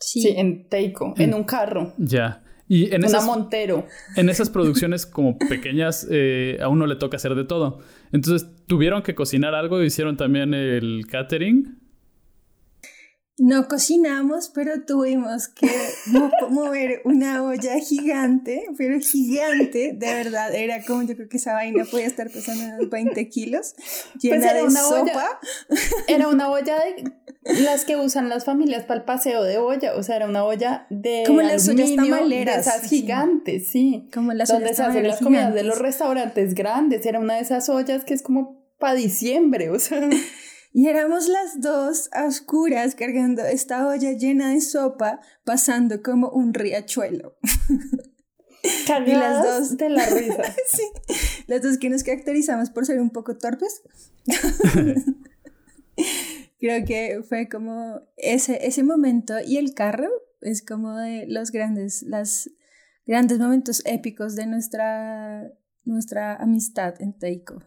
Sí, 0.00 0.22
Sí. 0.22 0.28
en 0.36 0.68
Teiko, 0.68 1.14
en 1.18 1.34
un 1.34 1.44
carro. 1.44 1.92
Ya. 1.98 2.42
Y 2.66 2.86
en 2.86 3.00
Una 3.02 3.06
esas, 3.08 3.26
Montero. 3.26 3.86
en 4.16 4.28
esas 4.30 4.48
producciones 4.50 5.06
como 5.06 5.38
pequeñas, 5.38 6.08
eh, 6.10 6.58
a 6.60 6.68
uno 6.68 6.86
le 6.86 6.96
toca 6.96 7.16
hacer 7.18 7.34
de 7.34 7.44
todo. 7.44 7.78
Entonces, 8.10 8.48
¿tuvieron 8.66 9.02
que 9.02 9.14
cocinar 9.14 9.54
algo? 9.54 9.82
¿Hicieron 9.82 10.16
también 10.16 10.54
el 10.54 11.06
catering? 11.06 11.78
No 13.36 13.66
cocinamos, 13.66 14.48
pero 14.54 14.84
tuvimos 14.84 15.48
que 15.48 15.68
mover 16.50 17.02
una 17.04 17.42
olla 17.42 17.80
gigante, 17.80 18.66
pero 18.78 19.00
gigante, 19.00 19.92
de 19.92 20.14
verdad, 20.14 20.54
era 20.54 20.84
como 20.84 21.02
yo 21.02 21.16
creo 21.16 21.28
que 21.28 21.38
esa 21.38 21.52
vaina 21.52 21.84
podía 21.84 22.06
estar 22.06 22.30
pesando 22.30 22.76
unos 22.76 22.90
20 22.90 23.28
kilos, 23.28 23.74
pues 24.12 24.22
llena 24.22 24.54
de 24.54 24.62
una 24.62 24.80
sopa. 24.80 25.40
era 26.06 26.28
una 26.28 26.48
olla 26.48 26.76
de 26.76 27.12
las 27.60 27.84
que 27.84 27.96
usan 27.96 28.28
las 28.28 28.44
familias 28.44 28.84
para 28.84 29.00
el 29.00 29.04
paseo 29.04 29.42
de 29.42 29.58
olla, 29.58 29.96
o 29.96 30.02
sea, 30.04 30.14
era 30.14 30.26
una 30.26 30.44
olla 30.44 30.86
de 30.90 31.24
como 31.26 31.42
las 31.42 31.68
ollas 31.68 31.92
tamaleras, 31.96 32.54
de 32.54 32.60
esas 32.60 32.88
gigantes, 32.88 33.68
sí, 33.68 34.08
como 34.14 34.32
las 34.32 34.48
donde 34.48 34.74
se 34.74 34.82
hacen 34.82 35.08
las 35.08 35.20
comidas 35.20 35.52
de 35.52 35.64
los 35.64 35.80
restaurantes 35.80 36.54
grandes, 36.54 37.04
era 37.04 37.18
una 37.18 37.34
de 37.34 37.40
esas 37.40 37.68
ollas 37.68 38.04
que 38.04 38.14
es 38.14 38.22
como 38.22 38.64
para 38.78 38.94
diciembre, 38.94 39.70
o 39.70 39.78
sea. 39.80 40.08
Y 40.76 40.88
éramos 40.88 41.28
las 41.28 41.60
dos 41.60 42.10
a 42.12 42.24
oscuras 42.24 42.96
cargando 42.96 43.44
esta 43.44 43.86
olla 43.86 44.10
llena 44.10 44.50
de 44.50 44.60
sopa, 44.60 45.20
pasando 45.44 46.02
como 46.02 46.30
un 46.30 46.52
riachuelo. 46.52 47.36
y 49.06 49.12
las 49.12 49.44
dos 49.44 49.76
de 49.76 49.88
la 49.88 50.04
risa. 50.04 50.42
sí, 50.66 50.82
las 51.46 51.62
dos 51.62 51.78
que 51.78 51.90
nos 51.90 52.02
caracterizamos 52.02 52.70
por 52.70 52.86
ser 52.86 53.00
un 53.00 53.10
poco 53.10 53.38
torpes. 53.38 53.82
Creo 56.58 56.84
que 56.84 57.22
fue 57.22 57.48
como 57.48 58.00
ese, 58.16 58.66
ese 58.66 58.82
momento 58.82 59.34
y 59.46 59.58
el 59.58 59.74
carro 59.74 60.08
es 60.40 60.60
como 60.60 60.96
de 60.96 61.26
los 61.28 61.52
grandes, 61.52 62.02
las 62.02 62.50
grandes 63.06 63.38
momentos 63.38 63.80
épicos 63.86 64.34
de 64.34 64.46
nuestra, 64.46 65.52
nuestra 65.84 66.34
amistad 66.34 67.00
en 67.00 67.16
Teiko. 67.16 67.62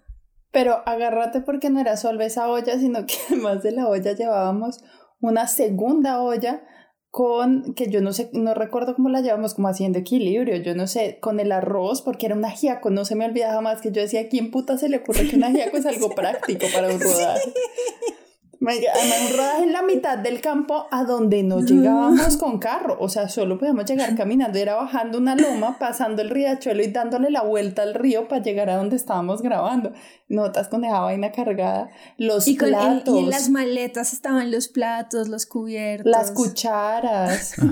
Pero 0.57 0.81
agárrate 0.87 1.41
porque 1.41 1.69
no 1.69 1.79
era 1.79 1.97
solo 1.97 2.23
esa 2.23 2.49
olla, 2.49 2.79
sino 2.79 3.05
que 3.05 3.13
además 3.29 3.61
de 3.61 3.73
la 3.73 3.87
olla 3.87 4.13
llevábamos 4.13 4.83
una 5.21 5.45
segunda 5.45 6.19
olla 6.19 6.63
con, 7.11 7.75
que 7.75 7.91
yo 7.91 8.01
no 8.01 8.11
sé, 8.11 8.31
no 8.33 8.55
recuerdo 8.55 8.95
cómo 8.95 9.09
la 9.09 9.21
llevamos, 9.21 9.53
como 9.53 9.67
haciendo 9.67 9.99
equilibrio, 9.99 10.55
yo 10.55 10.73
no 10.73 10.87
sé, 10.87 11.19
con 11.21 11.39
el 11.39 11.51
arroz, 11.51 12.01
porque 12.01 12.25
era 12.25 12.33
un 12.33 12.43
ajiaco, 12.43 12.89
no 12.89 13.05
se 13.05 13.13
me 13.13 13.25
olvidaba 13.25 13.61
más 13.61 13.81
que 13.81 13.91
yo 13.91 14.01
decía, 14.01 14.29
¿quién 14.29 14.49
puta 14.49 14.79
se 14.79 14.89
le 14.89 14.97
ocurre 14.97 15.29
que 15.29 15.35
un 15.35 15.43
ajiaco 15.43 15.77
es 15.77 15.85
algo 15.85 16.09
práctico 16.15 16.65
para 16.73 16.91
un 16.91 16.99
rodaje? 16.99 17.53
Además, 18.59 19.29
un 19.29 19.37
rodaje 19.37 19.63
en 19.63 19.71
la 19.71 19.83
mitad 19.83 20.17
del 20.17 20.41
campo 20.41 20.87
a 20.91 21.03
donde 21.03 21.43
no 21.43 21.59
llegábamos 21.59 22.37
con 22.37 22.59
carro, 22.59 22.97
o 22.99 23.07
sea, 23.07 23.29
solo 23.29 23.57
podíamos 23.57 23.85
llegar 23.85 24.15
caminando, 24.15 24.57
era 24.57 24.75
bajando 24.75 25.17
una 25.19 25.35
loma, 25.35 25.77
pasando 25.79 26.21
el 26.21 26.29
riachuelo 26.29 26.83
y 26.83 26.87
dándole 26.87 27.29
la 27.29 27.43
vuelta 27.43 27.83
al 27.83 27.93
río 27.93 28.27
para 28.27 28.41
llegar 28.41 28.69
a 28.69 28.77
donde 28.77 28.95
estábamos 28.95 29.41
grabando. 29.41 29.93
Notas 30.29 30.67
con 30.67 30.83
esa 30.83 30.99
vaina 30.99 31.31
cargada, 31.31 31.89
los 32.17 32.47
y 32.47 32.55
platos. 32.55 33.15
y 33.15 33.19
en 33.19 33.29
las 33.29 33.49
maletas 33.49 34.11
estaban 34.11 34.51
los 34.51 34.67
platos, 34.67 35.29
los 35.29 35.45
cubiertos. 35.45 36.11
Las 36.11 36.31
cucharas. 36.31 37.55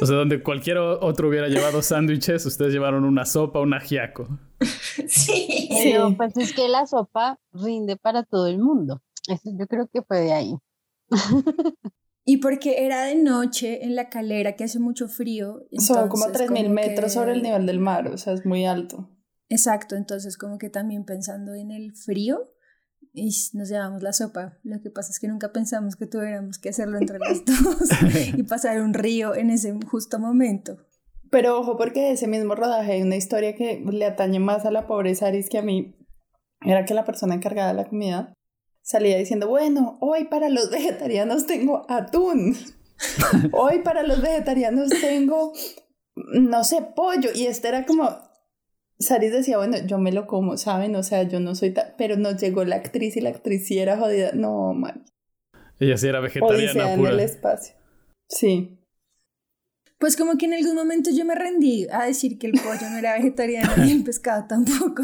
O 0.00 0.06
sea, 0.06 0.16
donde 0.16 0.42
cualquier 0.42 0.78
otro 0.78 1.28
hubiera 1.28 1.46
llevado 1.46 1.80
sándwiches, 1.80 2.44
ustedes 2.44 2.72
llevaron 2.72 3.04
una 3.04 3.24
sopa, 3.24 3.60
un 3.60 3.74
ajiaco. 3.74 4.26
Sí. 5.08 5.68
Pero 5.70 6.16
pues 6.16 6.36
es 6.36 6.52
que 6.52 6.68
la 6.68 6.86
sopa 6.86 7.38
rinde 7.52 7.96
para 7.96 8.24
todo 8.24 8.46
el 8.46 8.58
mundo. 8.58 9.00
Eso 9.28 9.50
yo 9.58 9.66
creo 9.66 9.88
que 9.92 10.02
fue 10.02 10.20
de 10.20 10.32
ahí. 10.32 10.54
y 12.24 12.38
porque 12.38 12.84
era 12.84 13.04
de 13.04 13.14
noche 13.14 13.84
en 13.84 13.94
la 13.94 14.08
calera 14.08 14.56
que 14.56 14.64
hace 14.64 14.78
mucho 14.78 15.08
frío. 15.08 15.66
Son 15.78 16.08
como 16.08 16.26
3.000 16.26 16.68
metros 16.70 17.12
sobre 17.12 17.32
el 17.32 17.42
nivel 17.42 17.66
del 17.66 17.78
mar, 17.78 18.08
o 18.08 18.18
sea, 18.18 18.32
es 18.32 18.44
muy 18.46 18.64
alto. 18.66 19.10
Exacto, 19.48 19.96
entonces 19.96 20.38
como 20.38 20.58
que 20.58 20.70
también 20.70 21.04
pensando 21.04 21.54
en 21.54 21.70
el 21.70 21.94
frío, 21.94 22.52
y 23.12 23.30
nos 23.52 23.68
llevamos 23.68 24.02
la 24.02 24.12
sopa. 24.12 24.58
Lo 24.62 24.80
que 24.80 24.90
pasa 24.90 25.10
es 25.10 25.20
que 25.20 25.28
nunca 25.28 25.52
pensamos 25.52 25.96
que 25.96 26.06
tuviéramos 26.06 26.58
que 26.58 26.70
hacerlo 26.70 26.98
entre 26.98 27.18
las 27.18 27.44
dos 27.44 27.88
y 28.36 28.42
pasar 28.44 28.80
un 28.80 28.94
río 28.94 29.34
en 29.34 29.50
ese 29.50 29.74
justo 29.90 30.18
momento. 30.18 30.78
Pero 31.30 31.58
ojo, 31.58 31.76
porque 31.76 32.12
ese 32.12 32.26
mismo 32.26 32.54
rodaje 32.54 32.92
hay 32.92 33.02
una 33.02 33.16
historia 33.16 33.54
que 33.54 33.82
le 33.90 34.04
atañe 34.04 34.38
más 34.38 34.64
a 34.66 34.70
la 34.70 34.86
pobre 34.86 35.14
Saris 35.14 35.48
que 35.48 35.58
a 35.58 35.62
mí. 35.62 35.96
Era 36.64 36.84
que 36.84 36.94
la 36.94 37.04
persona 37.04 37.34
encargada 37.34 37.68
de 37.68 37.74
la 37.74 37.88
comida 37.88 38.34
salía 38.82 39.16
diciendo, 39.16 39.48
bueno, 39.48 39.96
hoy 40.00 40.24
para 40.24 40.48
los 40.48 40.70
vegetarianos 40.70 41.46
tengo 41.46 41.86
atún. 41.88 42.56
hoy 43.52 43.80
para 43.80 44.02
los 44.02 44.20
vegetarianos 44.20 44.90
tengo, 45.00 45.52
no 46.14 46.64
sé, 46.64 46.82
pollo. 46.94 47.30
Y 47.34 47.46
este 47.46 47.68
era 47.68 47.86
como, 47.86 48.10
Saris 48.98 49.32
decía, 49.32 49.58
bueno, 49.58 49.76
yo 49.86 49.98
me 49.98 50.12
lo 50.12 50.26
como, 50.26 50.56
¿saben? 50.56 50.94
O 50.96 51.02
sea, 51.02 51.22
yo 51.22 51.40
no 51.40 51.54
soy 51.54 51.70
tan... 51.70 51.94
Pero 51.96 52.16
nos 52.16 52.40
llegó 52.40 52.64
la 52.64 52.76
actriz 52.76 53.16
y 53.16 53.20
la 53.20 53.30
actriz 53.30 53.66
sí 53.66 53.78
era 53.78 53.96
jodida. 53.96 54.32
No, 54.32 54.74
man. 54.74 55.04
Ella 55.78 55.96
sí 55.96 56.08
era 56.08 56.20
vegetariana 56.20 56.94
pura. 56.96 57.10
en 57.10 57.14
el 57.14 57.20
espacio. 57.20 57.74
Sí. 58.28 58.78
Pues 59.98 60.16
como 60.16 60.36
que 60.36 60.46
en 60.46 60.54
algún 60.54 60.74
momento 60.74 61.10
yo 61.10 61.24
me 61.24 61.34
rendí 61.34 61.86
a 61.90 62.04
decir 62.06 62.38
que 62.38 62.48
el 62.48 62.52
pollo 62.54 62.90
no 62.90 62.98
era 62.98 63.14
vegetariano 63.14 63.84
y 63.86 63.92
el 63.92 64.02
pescado 64.02 64.46
tampoco. 64.48 65.02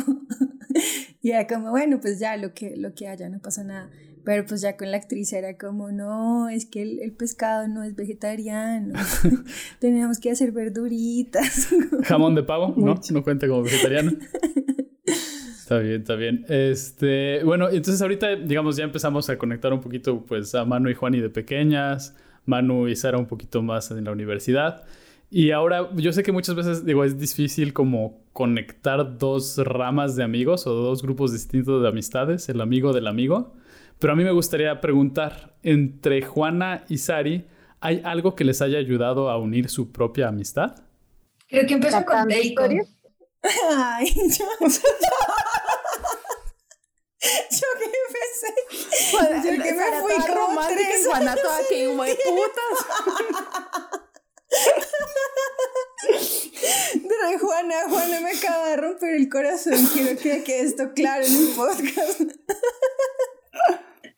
Y 1.28 1.32
era 1.32 1.46
como, 1.46 1.70
bueno, 1.70 2.00
pues 2.00 2.18
ya 2.18 2.38
lo 2.38 2.54
que, 2.54 2.74
lo 2.74 2.94
que 2.94 3.06
haya, 3.06 3.28
no 3.28 3.38
pasa 3.38 3.62
nada. 3.62 3.90
Pero 4.24 4.46
pues 4.46 4.62
ya 4.62 4.78
con 4.78 4.90
la 4.90 4.96
actriz 4.96 5.30
era 5.34 5.58
como, 5.58 5.92
no, 5.92 6.48
es 6.48 6.64
que 6.64 6.80
el, 6.80 7.12
pescado 7.12 7.68
no 7.68 7.84
es 7.84 7.94
vegetariano. 7.94 8.94
Teníamos 9.78 10.20
que 10.20 10.30
hacer 10.30 10.52
verduritas. 10.52 11.68
Jamón 12.04 12.34
de 12.34 12.44
pavo, 12.44 12.72
¿no? 12.78 12.98
No 13.10 13.22
cuenta 13.22 13.46
como 13.46 13.62
vegetariano. 13.62 14.12
Está 15.58 15.80
bien, 15.80 16.00
está 16.00 16.14
bien. 16.14 16.46
Este, 16.48 17.44
bueno, 17.44 17.68
entonces 17.68 18.00
ahorita, 18.00 18.36
digamos, 18.36 18.78
ya 18.78 18.84
empezamos 18.84 19.28
a 19.28 19.36
conectar 19.36 19.70
un 19.74 19.82
poquito, 19.82 20.24
pues, 20.24 20.54
a 20.54 20.64
Manu 20.64 20.88
y 20.88 20.94
Juani 20.94 21.20
de 21.20 21.28
pequeñas. 21.28 22.16
Manu 22.46 22.88
y 22.88 22.96
Sara 22.96 23.18
un 23.18 23.26
poquito 23.26 23.60
más 23.60 23.90
en 23.90 24.02
la 24.04 24.12
universidad. 24.12 24.86
Y 25.30 25.50
ahora 25.50 25.90
yo 25.94 26.12
sé 26.12 26.22
que 26.22 26.32
muchas 26.32 26.54
veces 26.54 26.86
digo 26.86 27.04
es 27.04 27.18
difícil 27.18 27.74
como 27.74 28.24
conectar 28.32 29.18
dos 29.18 29.58
ramas 29.58 30.16
de 30.16 30.24
amigos 30.24 30.66
o 30.66 30.72
dos 30.72 31.02
grupos 31.02 31.32
distintos 31.32 31.82
de 31.82 31.88
amistades, 31.88 32.48
el 32.48 32.60
amigo 32.62 32.92
del 32.92 33.06
amigo, 33.06 33.54
pero 33.98 34.12
a 34.12 34.16
mí 34.16 34.24
me 34.24 34.30
gustaría 34.30 34.80
preguntar, 34.80 35.56
entre 35.62 36.22
Juana 36.22 36.84
y 36.88 36.98
Sari, 36.98 37.46
¿hay 37.80 38.00
algo 38.04 38.34
que 38.34 38.44
les 38.44 38.62
haya 38.62 38.78
ayudado 38.78 39.28
a 39.28 39.38
unir 39.38 39.68
su 39.68 39.92
propia 39.92 40.28
amistad? 40.28 40.76
Creo 41.48 41.66
que 41.66 41.74
empezó 41.74 42.04
con 42.04 42.28
Deiko. 42.28 42.62
Ay, 42.62 44.06
yo, 44.14 44.44
yo 44.60 44.76
que 47.78 47.84
empecé. 47.84 48.54
Bueno, 49.12 49.36
yo 49.36 49.50
que 49.62 49.72
me 49.72 50.00
fui. 50.00 50.14
Juana 51.06 51.34
toda 51.36 51.58
que 51.68 51.84
hijo 51.84 52.02
de 52.02 52.14
putas. 52.14 54.00
De 56.94 57.38
Juana, 57.38 57.74
Juana 57.88 58.20
me 58.20 58.30
acaba 58.30 58.68
de 58.68 58.76
romper 58.76 59.14
el 59.16 59.28
corazón. 59.28 59.74
Quiero 59.92 60.18
que 60.20 60.42
quede 60.44 60.62
esto 60.62 60.92
claro 60.94 61.24
en 61.24 61.36
el 61.36 61.54
podcast. 61.54 62.20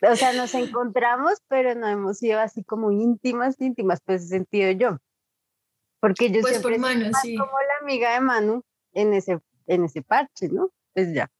O 0.03 0.17
sea, 0.17 0.33
nos 0.33 0.55
encontramos, 0.55 1.43
pero 1.49 1.75
no 1.75 1.87
hemos 1.87 2.19
sido 2.19 2.41
así 2.41 2.65
como 2.65 2.91
íntimas, 2.91 3.61
íntimas, 3.61 4.01
pues 4.05 4.25
he 4.25 4.29
sentido 4.29 4.71
yo. 4.73 4.99
Porque 6.01 6.31
yo 6.31 6.41
pues 6.41 6.55
siempre 6.55 6.77
por 6.77 6.81
Manu, 6.81 7.11
sí. 7.21 7.37
como 7.37 7.53
la 7.53 7.77
amiga 7.83 8.15
de 8.15 8.21
Manu 8.21 8.63
en 8.95 9.13
ese, 9.13 9.41
en 9.67 9.85
ese 9.85 10.01
parche, 10.03 10.49
¿no? 10.49 10.71
Pues 10.95 11.13
ya. 11.13 11.31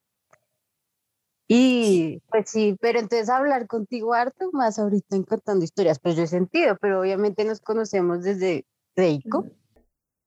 Y 1.49 2.23
pues 2.29 2.51
sí, 2.51 2.77
pero 2.81 3.01
entonces 3.01 3.29
hablar 3.29 3.67
contigo 3.67 4.15
harto 4.15 4.51
más 4.53 4.79
ahorita 4.79 5.17
en 5.17 5.25
contando 5.25 5.65
historias, 5.65 5.99
pues 5.99 6.15
yo 6.15 6.23
he 6.23 6.29
sentido, 6.29 6.77
pero 6.81 7.01
obviamente 7.01 7.45
nos 7.45 7.61
conocemos 7.61 8.23
desde 8.23 8.67
Reiko. 9.01 9.47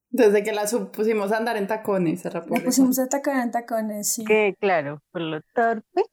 Desde 0.10 0.44
que 0.44 0.52
la 0.52 0.66
pusimos 0.92 1.32
a 1.32 1.38
andar 1.38 1.58
en 1.58 1.68
tacones. 1.68 2.24
La 2.26 2.44
pusimos 2.64 3.00
a 3.00 3.04
atacar 3.04 3.44
en 3.44 3.52
tacones, 3.52 4.14
sí. 4.14 4.24
Que 4.26 4.56
claro, 4.60 5.02
por 5.12 5.22
lo 5.22 5.42
torpe, 5.56 6.04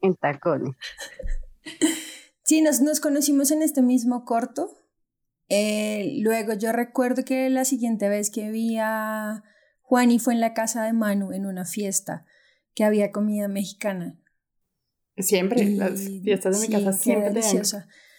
en 0.00 0.14
tacones. 0.16 0.74
sí, 2.44 2.62
nos, 2.62 2.80
nos 2.80 3.00
conocimos 3.00 3.50
en 3.50 3.62
este 3.62 3.82
mismo 3.82 4.24
corto. 4.24 4.70
Eh, 5.48 6.18
luego 6.20 6.54
yo 6.54 6.72
recuerdo 6.72 7.24
que 7.24 7.50
la 7.50 7.64
siguiente 7.64 8.08
vez 8.08 8.30
que 8.30 8.50
vi 8.50 8.78
a 8.78 9.42
Juani 9.82 10.18
fue 10.18 10.32
en 10.34 10.40
la 10.40 10.54
casa 10.54 10.84
de 10.84 10.92
Manu 10.92 11.32
en 11.32 11.44
una 11.46 11.66
fiesta 11.66 12.24
que 12.74 12.84
había 12.84 13.10
comida 13.10 13.48
mexicana. 13.48 14.18
Siempre, 15.18 15.68
las 15.70 16.00
fiestas 16.22 16.58
de 16.58 16.68
mi 16.68 16.72
casa 16.72 16.92
siempre 16.94 17.30
tenían 17.30 17.64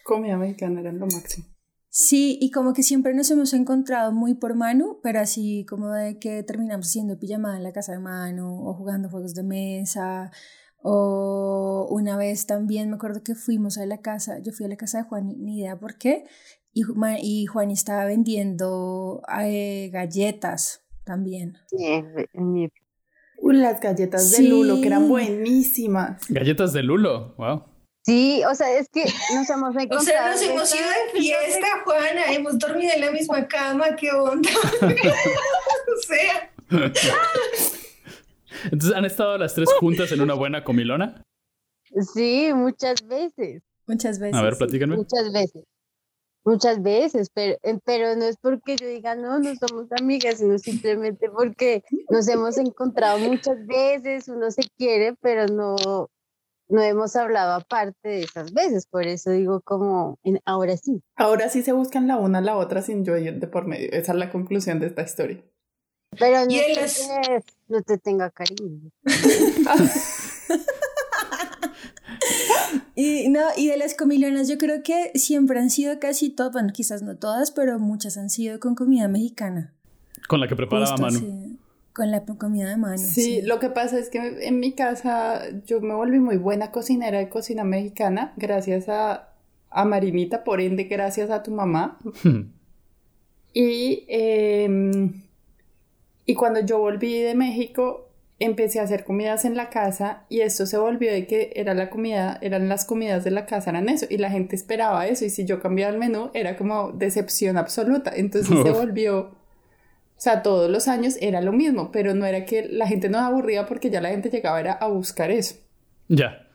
comida 0.03 0.37
mexicana, 0.37 0.81
eran 0.81 0.99
lo 0.99 1.07
máximo. 1.07 1.52
Sí, 1.95 2.39
y 2.41 2.49
como 2.49 2.73
que 2.73 2.81
siempre 2.81 3.13
nos 3.13 3.29
hemos 3.29 3.53
encontrado 3.53 4.11
muy 4.11 4.33
por 4.33 4.55
Manu, 4.55 4.99
pero 5.03 5.19
así 5.19 5.63
como 5.69 5.91
de 5.91 6.17
que 6.17 6.41
terminamos 6.41 6.87
haciendo 6.87 7.19
pijamada 7.19 7.55
en 7.55 7.61
la 7.61 7.71
casa 7.71 7.91
de 7.91 7.99
Manu 7.99 8.67
o 8.67 8.73
jugando 8.73 9.09
juegos 9.11 9.35
de 9.35 9.43
mesa. 9.43 10.31
O 10.81 11.87
una 11.91 12.17
vez 12.17 12.47
también 12.47 12.89
me 12.89 12.95
acuerdo 12.95 13.21
que 13.21 13.35
fuimos 13.35 13.77
a 13.77 13.85
la 13.85 13.99
casa, 13.99 14.39
yo 14.39 14.51
fui 14.53 14.65
a 14.65 14.69
la 14.69 14.75
casa 14.75 14.97
de 14.97 15.03
Juan, 15.03 15.35
ni 15.37 15.59
idea 15.59 15.79
por 15.79 15.99
qué, 15.99 16.23
y, 16.73 16.81
y 17.21 17.45
Juan 17.45 17.69
estaba 17.69 18.05
vendiendo 18.05 19.21
eh, 19.43 19.91
galletas 19.93 20.83
también. 21.03 21.57
Las 23.39 23.79
galletas 23.79 24.31
de 24.31 24.41
Lulo, 24.41 24.81
que 24.81 24.87
eran 24.87 25.07
buenísimas. 25.07 26.23
Galletas 26.27 26.73
de 26.73 26.81
Lulo, 26.81 27.35
wow. 27.37 27.65
Sí, 28.03 28.43
o 28.49 28.53
sea, 28.53 28.77
es 28.77 28.89
que 28.89 29.05
nos 29.33 29.49
hemos 29.49 29.75
encontrado. 29.75 29.95
O 29.99 30.03
sea, 30.03 30.29
nos 30.31 30.41
hemos 30.41 30.75
ido 30.75 30.87
de 30.87 31.19
fiesta, 31.19 31.67
Juana, 31.85 32.33
hemos 32.33 32.59
dormido 32.59 32.91
en 32.93 33.01
la 33.01 33.11
misma 33.11 33.47
cama, 33.47 33.95
¿qué 33.95 34.11
onda? 34.11 34.49
o 34.81 36.01
sea. 36.05 36.51
Entonces, 38.65 38.93
¿han 38.95 39.05
estado 39.05 39.37
las 39.37 39.55
tres 39.55 39.69
juntas 39.79 40.11
en 40.11 40.21
una 40.21 40.33
buena 40.33 40.63
comilona? 40.63 41.23
Sí, 42.13 42.51
muchas 42.53 43.07
veces. 43.07 43.61
Muchas 43.87 44.19
veces. 44.19 44.35
A 44.35 44.41
ver, 44.41 44.57
platícanme. 44.57 44.97
Muchas 44.97 45.31
veces. 45.31 45.63
Muchas 46.45 46.83
veces, 46.83 47.29
pero, 47.33 47.57
eh, 47.63 47.79
pero 47.85 48.17
no 48.17 48.25
es 48.25 48.35
porque 48.35 48.75
yo 48.75 48.85
diga, 48.85 49.15
no, 49.15 49.39
no 49.39 49.55
somos 49.55 49.87
amigas, 49.97 50.39
sino 50.39 50.59
simplemente 50.59 51.29
porque 51.29 51.85
nos 52.09 52.27
hemos 52.27 52.57
encontrado 52.57 53.17
muchas 53.19 53.65
veces, 53.65 54.27
uno 54.27 54.51
se 54.51 54.63
quiere, 54.77 55.15
pero 55.21 55.47
no, 55.47 56.09
no 56.69 56.81
hemos 56.81 57.15
hablado 57.15 57.53
aparte 57.53 58.09
de 58.09 58.23
esas 58.23 58.51
veces, 58.53 58.87
por 58.87 59.05
eso 59.05 59.29
digo 59.31 59.61
como, 59.61 60.17
ahora 60.45 60.77
sí. 60.77 61.01
Ahora 61.15 61.49
sí 61.49 61.63
se 61.63 61.71
buscan 61.71 62.07
la 62.07 62.17
una 62.17 62.39
a 62.39 62.41
la 62.41 62.57
otra 62.57 62.81
sin 62.81 63.05
yo 63.05 63.15
ir 63.17 63.39
de 63.39 63.47
por 63.47 63.67
medio, 63.67 63.91
esa 63.91 64.13
es 64.13 64.17
la 64.17 64.31
conclusión 64.31 64.79
de 64.79 64.87
esta 64.87 65.03
historia. 65.03 65.43
Pero 66.19 66.41
no, 66.41 66.47
te, 66.47 67.43
no 67.69 67.81
te 67.81 67.97
tenga 67.97 68.29
cariño. 68.29 68.91
y, 72.95 73.29
no, 73.29 73.41
y 73.57 73.67
de 73.67 73.77
las 73.77 73.95
comilonas 73.95 74.47
yo 74.47 74.57
creo 74.57 74.83
que 74.83 75.11
siempre 75.15 75.59
han 75.59 75.69
sido 75.69 75.99
casi 75.99 76.29
todas, 76.29 76.53
bueno, 76.53 76.71
quizás 76.73 77.01
no 77.01 77.17
todas, 77.17 77.51
pero 77.51 77.79
muchas 77.79 78.17
han 78.17 78.29
sido 78.29 78.59
con 78.59 78.75
comida 78.75 79.07
mexicana. 79.07 79.73
Con 80.27 80.39
la 80.39 80.47
que 80.47 80.55
preparaba 80.55 80.95
Manu. 80.97 81.57
Con 81.93 82.09
la 82.11 82.23
comida 82.25 82.69
de 82.69 82.77
mano. 82.77 82.97
Sí, 82.97 83.41
lo 83.43 83.59
que 83.59 83.69
pasa 83.69 83.99
es 83.99 84.09
que 84.09 84.47
en 84.47 84.59
mi 84.59 84.73
casa 84.73 85.43
yo 85.65 85.79
me 85.79 85.93
volví 85.93 86.19
muy 86.19 86.37
buena 86.37 86.71
cocinera 86.71 87.19
de 87.19 87.29
cocina 87.29 87.63
mexicana 87.63 88.33
gracias 88.35 88.89
a, 88.89 89.29
a 89.69 89.85
Marinita, 89.85 90.43
por 90.43 90.59
ende 90.59 90.85
gracias 90.85 91.29
a 91.29 91.43
tu 91.43 91.51
mamá. 91.51 91.99
y, 93.53 94.05
em, 94.07 95.21
y 96.25 96.35
cuando 96.35 96.61
yo 96.61 96.79
volví 96.79 97.21
de 97.21 97.35
México 97.35 98.09
empecé 98.39 98.79
a 98.79 98.83
hacer 98.83 99.03
comidas 99.03 99.45
en 99.45 99.55
la 99.55 99.69
casa 99.69 100.25
y 100.29 100.41
esto 100.41 100.65
se 100.65 100.77
volvió 100.77 101.11
de 101.11 101.27
que 101.27 101.53
era 101.55 101.73
la 101.73 101.89
comida, 101.89 102.37
eran 102.41 102.67
las 102.67 102.85
comidas 102.85 103.23
de 103.23 103.31
la 103.31 103.45
casa, 103.45 103.69
eran 103.69 103.89
eso, 103.89 104.05
y 104.09 104.17
la 104.17 104.29
gente 104.29 104.55
esperaba 104.55 105.07
eso, 105.07 105.25
y 105.25 105.29
si 105.29 105.45
yo 105.45 105.61
cambiaba 105.61 105.93
el 105.93 105.99
menú 105.99 106.29
era 106.33 106.57
como 106.57 106.91
decepción 106.91 107.57
absoluta, 107.57 108.11
entonces 108.15 108.57
se 108.63 108.71
volvió, 108.71 109.35
sea, 110.23 110.41
todos 110.41 110.71
los 110.71 110.87
años 110.87 111.17
era 111.19 111.41
lo 111.41 111.51
mismo, 111.51 111.91
pero 111.91 112.15
no 112.15 112.25
era 112.25 112.45
que 112.45 112.65
la 112.69 112.87
gente 112.87 113.09
nos 113.09 113.23
aburría 113.23 113.65
porque 113.65 113.89
ya 113.89 113.99
la 113.99 114.07
gente 114.07 114.29
llegaba 114.29 114.57
era 114.57 114.71
a 114.71 114.87
buscar 114.87 115.31
eso. 115.31 115.55
Ya. 116.07 116.47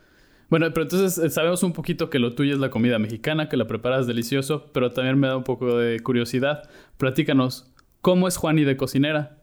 Bueno, 0.49 0.73
pero 0.73 0.85
entonces 0.85 1.23
eh, 1.23 1.29
sabemos 1.29 1.63
un 1.63 1.75
poquito 1.75 2.09
que 2.09 2.19
lo 2.19 2.35
tuyo 2.35 2.55
es 2.55 2.61
la 2.61 2.71
comida 2.71 2.99
mexicana, 2.99 3.51
que 3.51 3.59
la 3.59 3.67
preparas 3.67 4.07
delicioso, 4.07 4.73
pero 4.73 4.95
también 4.95 5.19
me 5.19 5.29
da 5.29 5.37
un 5.37 5.45
poco 5.45 5.77
de 5.77 6.01
curiosidad. 6.01 6.63
Platícanos, 6.97 7.71
¿cómo 8.01 8.27
es 8.27 8.39
Juani 8.39 8.65
de 8.65 8.79
cocinera? 8.79 9.43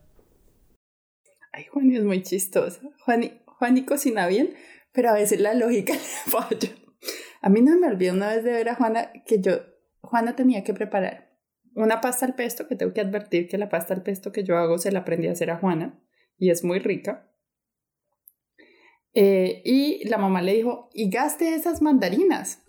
Ay, 1.52 1.66
Juani 1.70 1.96
es 1.96 2.02
muy 2.02 2.20
chistosa. 2.24 2.80
Juani, 3.04 3.32
Juani 3.46 3.84
cocina 3.84 4.26
bien, 4.26 4.54
pero 4.92 5.10
a 5.10 5.14
veces 5.14 5.40
la 5.40 5.54
lógica 5.54 5.92
le 5.92 5.98
falla. 6.32 6.74
A 7.42 7.48
mí 7.48 7.60
no 7.60 7.78
me 7.78 7.86
olvidó 7.86 8.12
una 8.12 8.34
vez 8.34 8.42
de 8.42 8.50
ver 8.50 8.70
a 8.70 8.74
Juana 8.74 9.12
que 9.24 9.40
yo, 9.40 9.52
Juana 10.00 10.34
tenía 10.34 10.64
que 10.64 10.74
preparar 10.74 11.25
una 11.76 12.00
pasta 12.00 12.26
al 12.26 12.34
pesto, 12.34 12.66
que 12.66 12.74
tengo 12.74 12.92
que 12.92 13.00
advertir 13.00 13.48
que 13.48 13.58
la 13.58 13.68
pasta 13.68 13.94
al 13.94 14.02
pesto 14.02 14.32
que 14.32 14.44
yo 14.44 14.56
hago 14.56 14.78
se 14.78 14.90
la 14.90 15.00
aprendí 15.00 15.28
a 15.28 15.32
hacer 15.32 15.50
a 15.50 15.58
Juana 15.58 16.00
y 16.38 16.50
es 16.50 16.64
muy 16.64 16.78
rica. 16.78 17.30
Eh, 19.12 19.62
y 19.64 20.06
la 20.08 20.18
mamá 20.18 20.42
le 20.42 20.54
dijo, 20.54 20.90
y 20.92 21.10
gaste 21.10 21.54
esas 21.54 21.82
mandarinas 21.82 22.62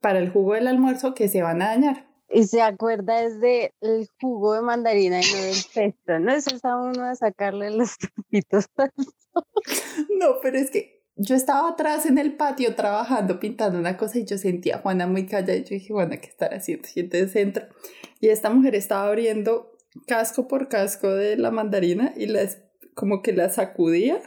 para 0.00 0.18
el 0.18 0.30
jugo 0.30 0.54
del 0.54 0.68
almuerzo 0.68 1.14
que 1.14 1.28
se 1.28 1.42
van 1.42 1.62
a 1.62 1.66
dañar. 1.66 2.10
Y 2.28 2.44
se 2.44 2.62
acuerda 2.62 3.22
es 3.22 3.40
del 3.40 4.08
jugo 4.20 4.54
de 4.54 4.62
mandarina 4.62 5.20
y 5.20 5.24
no 5.24 5.42
del 5.42 5.56
pesto, 5.74 6.18
¿no? 6.18 6.32
Eso 6.32 6.54
es 6.54 6.64
a 6.64 6.76
uno 6.76 7.04
a 7.04 7.14
sacarle 7.14 7.70
los 7.70 7.96
truquitos 7.98 8.66
No, 10.18 10.40
pero 10.40 10.58
es 10.58 10.70
que 10.70 10.99
yo 11.16 11.34
estaba 11.34 11.68
atrás 11.68 12.06
en 12.06 12.18
el 12.18 12.36
patio 12.36 12.74
trabajando, 12.74 13.40
pintando 13.40 13.78
una 13.78 13.96
cosa 13.96 14.18
y 14.18 14.24
yo 14.24 14.38
sentía 14.38 14.76
a 14.76 14.78
Juana 14.80 15.06
muy 15.06 15.26
callada 15.26 15.56
y 15.56 15.64
yo 15.64 15.70
dije, 15.70 15.92
Juana, 15.92 16.16
¿qué 16.18 16.28
estará 16.28 16.56
haciendo? 16.56 16.88
Y 16.94 17.00
entonces 17.00 17.36
entra 17.36 17.68
y 18.20 18.28
esta 18.28 18.50
mujer 18.50 18.74
estaba 18.74 19.08
abriendo 19.08 19.76
casco 20.06 20.48
por 20.48 20.68
casco 20.68 21.08
de 21.08 21.36
la 21.36 21.50
mandarina 21.50 22.12
y 22.16 22.26
las, 22.26 22.62
como 22.94 23.22
que 23.22 23.32
la 23.32 23.50
sacudía 23.50 24.20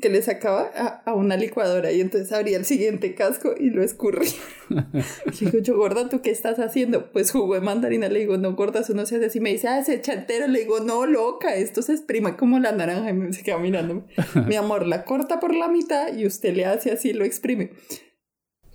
que 0.00 0.10
le 0.10 0.20
sacaba 0.22 0.70
a, 1.04 1.14
una 1.14 1.36
licuadora 1.36 1.90
y 1.90 2.00
entonces 2.00 2.30
abría 2.32 2.58
el 2.58 2.64
siguiente 2.64 3.14
casco 3.14 3.54
y 3.58 3.70
lo 3.70 3.82
escurría. 3.82 4.30
y 5.40 5.44
digo, 5.46 5.58
yo, 5.58 5.76
gorda, 5.76 6.08
¿tú 6.08 6.20
qué 6.20 6.30
estás 6.30 6.58
haciendo? 6.58 7.10
Pues 7.10 7.30
jugo 7.30 7.54
de 7.54 7.62
mandarina. 7.62 8.08
Le 8.08 8.20
digo, 8.20 8.36
no, 8.36 8.54
gorda, 8.54 8.80
eso 8.80 8.94
no 8.94 9.06
se 9.06 9.16
hace 9.16 9.26
así. 9.26 9.40
Me 9.40 9.50
dice, 9.50 9.68
ah, 9.68 9.82
se 9.82 9.94
echa 9.94 10.12
entero. 10.12 10.46
Le 10.46 10.60
digo, 10.60 10.80
no, 10.80 11.06
loca, 11.06 11.54
esto 11.54 11.80
se 11.82 11.92
exprima 11.92 12.36
como 12.36 12.58
la 12.58 12.72
naranja. 12.72 13.10
Y 13.10 13.14
me 13.14 13.32
se 13.32 13.42
queda 13.42 13.58
mirándome. 13.58 14.02
Mi 14.46 14.56
amor, 14.56 14.86
la 14.86 15.04
corta 15.04 15.40
por 15.40 15.54
la 15.54 15.68
mitad 15.68 16.14
y 16.14 16.26
usted 16.26 16.54
le 16.54 16.66
hace 16.66 16.92
así, 16.92 17.12
lo 17.14 17.24
exprime. 17.24 17.70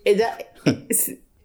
Ella 0.05 0.37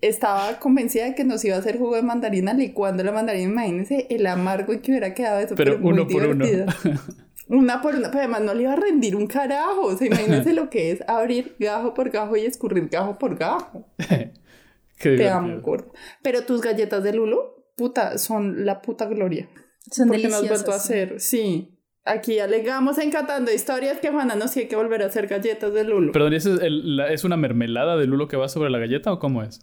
estaba 0.01 0.59
convencida 0.59 1.05
de 1.05 1.15
que 1.15 1.25
nos 1.25 1.45
iba 1.45 1.57
a 1.57 1.59
hacer 1.59 1.79
jugo 1.79 1.95
de 1.95 2.03
mandarina 2.03 2.55
licuando 2.55 3.05
la 3.05 3.13
mandarina. 3.13 3.51
Imagínense 3.51 4.07
el 4.09 4.27
amargo 4.27 4.73
y 4.73 4.79
que 4.79 4.93
hubiera 4.93 5.13
quedado 5.15 5.41
eso. 5.41 5.55
Pero, 5.55 5.79
uno 5.81 6.09
por 6.09 6.27
uno. 6.27 6.45
Una 7.49 7.81
por 7.81 7.95
una, 7.95 8.09
pero 8.11 8.21
además 8.21 8.43
no 8.43 8.55
le 8.55 8.63
iba 8.63 8.73
a 8.75 8.77
rendir 8.77 9.17
un 9.17 9.27
carajo. 9.27 9.87
O 9.87 9.97
sea, 9.97 10.07
imagínense 10.07 10.53
lo 10.55 10.69
que 10.69 10.91
es 10.91 11.03
abrir 11.09 11.57
gajo 11.59 11.95
por 11.95 12.11
gajo 12.11 12.37
y 12.37 12.45
escurrir 12.45 12.89
gajo 12.89 13.19
por 13.19 13.37
gajo. 13.37 13.87
Te 15.01 15.29
amo, 15.29 15.61
gordo. 15.61 15.93
Pero 16.23 16.43
tus 16.43 16.61
galletas 16.61 17.03
de 17.05 17.13
Lulo, 17.13 17.73
puta, 17.77 18.19
son 18.19 18.67
la 18.67 18.83
puta 18.83 19.07
gloria. 19.07 19.49
Son 19.91 20.09
Porque 20.09 20.29
nos 20.29 20.47
vuelto 20.47 20.73
a 20.73 20.77
hacer, 20.77 21.21
sí. 21.21 21.75
Aquí 22.05 22.39
alegamos 22.39 22.99
encatando 22.99 23.53
historias 23.53 23.99
que 23.99 24.11
Juana 24.11 24.35
nos 24.35 24.53
tiene 24.53 24.69
que 24.69 24.77
volver 24.77 25.03
a 25.03 25.07
hacer 25.07 25.27
galletas 25.27 25.73
de 25.73 25.85
Lulo. 25.85 26.13
Perdón, 26.13 26.33
¿es, 26.33 26.47
¿es 26.47 27.25
una 27.25 27.37
mermelada 27.37 27.97
de 27.97 28.07
Lulo 28.07 28.29
que 28.29 28.37
va 28.37 28.49
sobre 28.49 28.71
la 28.71 28.79
galleta 28.79 29.13
o 29.13 29.19
cómo 29.19 29.43
es? 29.43 29.61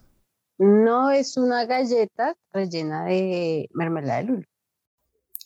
No, 0.58 1.12
es 1.12 1.38
una 1.38 1.66
galleta 1.66 2.36
rellena 2.54 3.06
de 3.06 3.68
mermelada 3.74 4.20
de 4.20 4.24
Lulo 4.24 4.46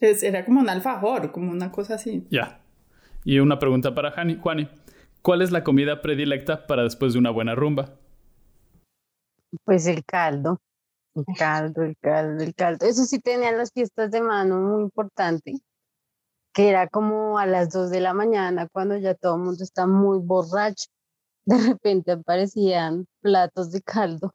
era 0.01 0.45
como 0.45 0.61
un 0.61 0.69
alfajor, 0.69 1.31
como 1.31 1.51
una 1.51 1.71
cosa 1.71 1.95
así. 1.95 2.25
Ya. 2.29 2.61
Y 3.23 3.39
una 3.39 3.59
pregunta 3.59 3.93
para 3.93 4.11
Juani. 4.11 4.69
¿Cuál 5.21 5.41
es 5.41 5.51
la 5.51 5.63
comida 5.63 6.01
predilecta 6.01 6.65
para 6.65 6.83
después 6.83 7.13
de 7.13 7.19
una 7.19 7.29
buena 7.29 7.55
rumba? 7.55 7.97
Pues 9.65 9.87
el 9.87 10.05
caldo. 10.05 10.61
El 11.15 11.25
caldo, 11.37 11.83
el 11.83 11.97
caldo, 11.97 12.43
el 12.43 12.55
caldo. 12.55 12.85
Eso 12.85 13.03
sí 13.03 13.19
tenían 13.19 13.57
las 13.57 13.71
fiestas 13.73 14.11
de 14.11 14.21
mano 14.21 14.59
muy 14.59 14.83
importante, 14.83 15.55
que 16.53 16.69
era 16.69 16.87
como 16.87 17.37
a 17.37 17.45
las 17.45 17.69
2 17.71 17.89
de 17.89 17.99
la 17.99 18.13
mañana 18.13 18.67
cuando 18.71 18.95
ya 18.97 19.15
todo 19.15 19.35
el 19.35 19.41
mundo 19.41 19.63
está 19.63 19.85
muy 19.87 20.19
borracho. 20.19 20.87
De 21.45 21.57
repente 21.57 22.11
aparecían 22.11 23.05
platos 23.21 23.71
de 23.71 23.81
caldo. 23.81 24.33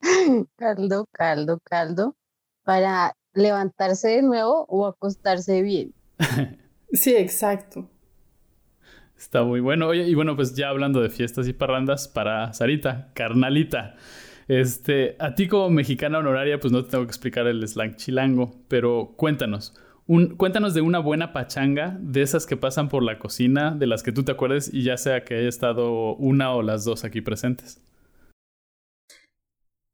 caldo, 0.58 1.06
caldo, 1.12 1.60
caldo, 1.64 2.16
para 2.64 3.14
levantarse 3.34 4.08
de 4.08 4.22
nuevo 4.22 4.66
o 4.68 4.86
acostarse 4.86 5.62
bien. 5.62 5.92
sí, 6.92 7.14
exacto. 7.14 7.88
Está 9.16 9.42
muy 9.42 9.60
bueno. 9.60 9.88
Oye, 9.88 10.06
y 10.06 10.14
bueno, 10.14 10.36
pues 10.36 10.54
ya 10.54 10.68
hablando 10.68 11.00
de 11.00 11.10
fiestas 11.10 11.48
y 11.48 11.52
parrandas, 11.52 12.08
para 12.08 12.52
Sarita, 12.52 13.10
carnalita. 13.14 13.96
Este, 14.48 15.16
a 15.18 15.34
ti 15.34 15.48
como 15.48 15.70
mexicana 15.70 16.18
honoraria, 16.18 16.60
pues 16.60 16.72
no 16.72 16.84
te 16.84 16.90
tengo 16.90 17.04
que 17.04 17.10
explicar 17.10 17.46
el 17.46 17.66
slang 17.66 17.96
chilango, 17.96 18.54
pero 18.68 19.14
cuéntanos. 19.16 19.74
Un, 20.06 20.36
cuéntanos 20.36 20.74
de 20.74 20.82
una 20.82 20.98
buena 20.98 21.32
pachanga, 21.32 21.96
de 21.98 22.20
esas 22.20 22.44
que 22.44 22.58
pasan 22.58 22.90
por 22.90 23.02
la 23.02 23.18
cocina, 23.18 23.70
de 23.70 23.86
las 23.86 24.02
que 24.02 24.12
tú 24.12 24.22
te 24.22 24.32
acuerdes 24.32 24.72
y 24.72 24.82
ya 24.82 24.98
sea 24.98 25.24
que 25.24 25.36
haya 25.36 25.48
estado 25.48 26.14
una 26.16 26.52
o 26.52 26.62
las 26.62 26.84
dos 26.84 27.04
aquí 27.04 27.22
presentes. 27.22 27.80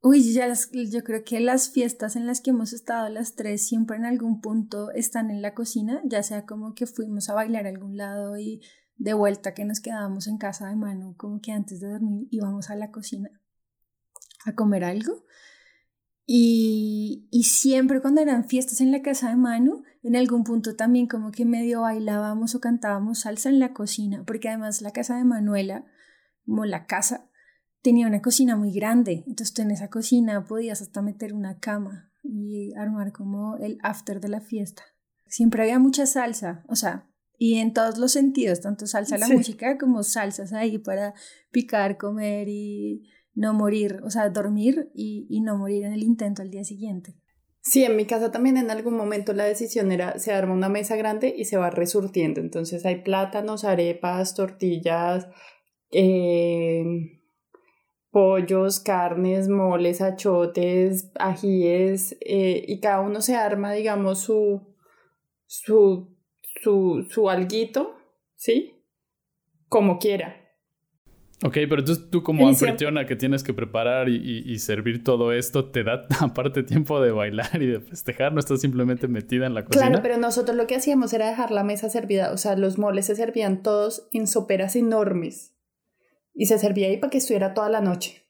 Uy, 0.03 0.33
ya 0.33 0.51
yo 0.51 1.03
creo 1.03 1.23
que 1.23 1.39
las 1.39 1.69
fiestas 1.69 2.15
en 2.15 2.25
las 2.25 2.41
que 2.41 2.49
hemos 2.49 2.73
estado 2.73 3.07
las 3.09 3.35
tres 3.35 3.67
siempre 3.67 3.97
en 3.97 4.05
algún 4.05 4.41
punto 4.41 4.89
están 4.91 5.29
en 5.29 5.43
la 5.43 5.53
cocina, 5.53 6.01
ya 6.05 6.23
sea 6.23 6.47
como 6.47 6.73
que 6.73 6.87
fuimos 6.87 7.29
a 7.29 7.35
bailar 7.35 7.67
a 7.67 7.69
algún 7.69 7.97
lado 7.97 8.35
y 8.37 8.61
de 8.97 9.13
vuelta 9.13 9.53
que 9.53 9.63
nos 9.63 9.79
quedábamos 9.79 10.27
en 10.27 10.39
casa 10.39 10.69
de 10.69 10.75
mano, 10.75 11.13
como 11.17 11.39
que 11.39 11.51
antes 11.51 11.81
de 11.81 11.89
dormir 11.89 12.27
íbamos 12.31 12.71
a 12.71 12.75
la 12.75 12.89
cocina 12.89 13.29
a 14.43 14.55
comer 14.55 14.83
algo. 14.83 15.23
Y, 16.25 17.27
y 17.29 17.43
siempre 17.43 18.01
cuando 18.01 18.21
eran 18.21 18.45
fiestas 18.45 18.81
en 18.81 18.91
la 18.91 19.03
casa 19.03 19.29
de 19.29 19.35
mano, 19.35 19.83
en 20.01 20.15
algún 20.15 20.43
punto 20.43 20.75
también 20.75 21.07
como 21.07 21.31
que 21.31 21.45
medio 21.45 21.81
bailábamos 21.81 22.55
o 22.55 22.59
cantábamos 22.59 23.19
salsa 23.19 23.49
en 23.49 23.59
la 23.59 23.73
cocina, 23.73 24.23
porque 24.25 24.49
además 24.49 24.81
la 24.81 24.91
casa 24.91 25.17
de 25.17 25.25
Manuela, 25.25 25.85
como 26.45 26.65
la 26.65 26.87
casa, 26.87 27.29
tenía 27.81 28.07
una 28.07 28.21
cocina 28.21 28.55
muy 28.55 28.71
grande, 28.71 29.23
entonces 29.27 29.53
tú 29.53 29.61
en 29.61 29.71
esa 29.71 29.89
cocina 29.89 30.45
podías 30.45 30.81
hasta 30.81 31.01
meter 31.01 31.33
una 31.33 31.59
cama 31.59 32.11
y 32.23 32.73
armar 32.75 33.11
como 33.11 33.57
el 33.57 33.77
after 33.81 34.19
de 34.21 34.29
la 34.29 34.41
fiesta. 34.41 34.83
Siempre 35.27 35.63
había 35.63 35.79
mucha 35.79 36.05
salsa, 36.05 36.63
o 36.67 36.75
sea, 36.75 37.07
Y 37.43 37.55
en 37.55 37.73
todos 37.73 37.97
los 37.97 38.11
sentidos, 38.11 38.61
tanto 38.61 38.85
salsa 38.85 39.17
la 39.17 39.25
Sí. 39.25 39.33
música 39.33 39.79
como 39.79 40.03
salsas 40.03 40.53
ahí 40.53 40.77
para 40.77 41.15
picar, 41.49 41.97
comer 41.97 42.47
y 42.47 43.09
no 43.33 43.55
morir, 43.55 43.99
o 44.03 44.11
sea, 44.11 44.29
dormir 44.29 44.91
y, 44.93 45.25
y 45.27 45.41
no 45.41 45.57
morir 45.57 45.85
en 45.85 45.93
el 45.93 46.03
intento 46.03 46.43
al 46.43 46.51
día 46.51 46.63
siguiente. 46.63 47.15
Sí, 47.61 47.83
en 47.83 47.95
mi 47.95 48.05
casa 48.05 48.29
también 48.31 48.57
en 48.57 48.69
algún 48.69 48.95
momento 48.95 49.33
la 49.33 49.45
decisión 49.45 49.91
era, 49.91 50.19
se 50.19 50.31
arma 50.33 50.53
una 50.53 50.69
mesa 50.69 50.95
grande 50.97 51.33
y 51.35 51.45
se 51.45 51.57
va 51.57 51.71
resurtiendo. 51.71 52.41
Entonces 52.41 52.85
hay 52.85 53.01
plátanos, 53.01 53.63
arepas, 53.63 54.35
tortillas, 54.35 55.27
eh, 55.91 56.83
pollos, 58.11 58.79
carnes, 58.79 59.47
moles, 59.49 60.01
achotes, 60.01 61.11
ajíes, 61.17 62.17
eh, 62.21 62.63
y 62.67 62.79
cada 62.79 63.01
uno 63.01 63.21
se 63.21 63.35
arma, 63.35 63.71
digamos, 63.73 64.19
su, 64.19 64.61
su, 65.45 66.15
su, 66.61 67.07
su 67.09 67.29
alguito, 67.29 67.95
¿sí? 68.35 68.83
Como 69.69 69.97
quiera. 69.97 70.37
Ok, 71.43 71.53
pero 71.53 71.79
entonces 71.79 72.09
tú 72.11 72.21
como 72.21 72.47
anfitriona 72.49 73.07
que 73.07 73.15
tienes 73.15 73.43
que 73.43 73.51
preparar 73.53 74.09
y, 74.09 74.15
y- 74.17 74.51
y 74.51 74.59
servir 74.59 75.03
todo 75.03 75.31
esto, 75.31 75.71
¿te 75.71 75.83
da 75.83 76.05
aparte 76.19 76.61
tiempo 76.61 77.01
de 77.01 77.11
bailar 77.11 77.59
y 77.63 77.65
de 77.65 77.79
festejar? 77.79 78.31
¿No 78.33 78.39
estás 78.39 78.61
simplemente 78.61 79.07
metida 79.07 79.47
en 79.47 79.55
la 79.55 79.65
cocina? 79.65 79.87
Claro, 79.87 80.03
pero 80.03 80.17
nosotros 80.17 80.55
lo 80.55 80.67
que 80.67 80.75
hacíamos 80.75 81.13
era 81.13 81.27
dejar 81.29 81.49
la 81.49 81.63
mesa 81.63 81.89
servida, 81.89 82.31
o 82.31 82.37
sea, 82.37 82.55
los 82.57 82.77
moles 82.77 83.07
se 83.07 83.15
servían 83.15 83.63
todos 83.63 84.07
en 84.11 84.27
soperas 84.27 84.75
enormes 84.75 85.55
y 86.33 86.45
se 86.45 86.57
servía 86.57 86.87
ahí 86.87 86.97
para 86.97 87.11
que 87.11 87.17
estuviera 87.17 87.53
toda 87.53 87.69
la 87.69 87.81
noche. 87.81 88.27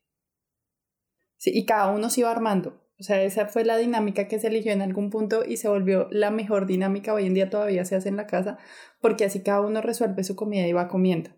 Y 1.44 1.66
cada 1.66 1.92
uno 1.92 2.10
se 2.10 2.22
iba 2.22 2.32
armando. 2.32 2.82
O 3.00 3.04
sea, 3.04 3.24
esa 3.24 3.48
fue 3.48 3.66
la 3.66 3.78
dinámica 3.78 4.28
que 4.28 4.40
se 4.40 4.48
eligió 4.48 4.72
en 4.72 4.84
algún 4.84 5.10
punto 5.10 5.44
y 5.44 5.58
se 5.58 5.68
volvió 5.68 6.08
la 6.12 6.30
mejor 6.30 6.68
dinámica. 6.68 7.16
Hoy 7.16 7.26
en 7.26 7.34
día 7.34 7.50
todavía 7.50 7.84
se 7.84 7.96
hace 7.96 8.10
en 8.10 8.16
la 8.16 8.28
casa 8.28 8.60
porque 9.00 9.26
así 9.26 9.42
cada 9.42 9.62
uno 9.62 9.82
resuelve 9.82 10.24
su 10.24 10.36
comida 10.36 10.68
y 10.68 10.74
va 10.74 10.88
comiendo. 10.88 11.32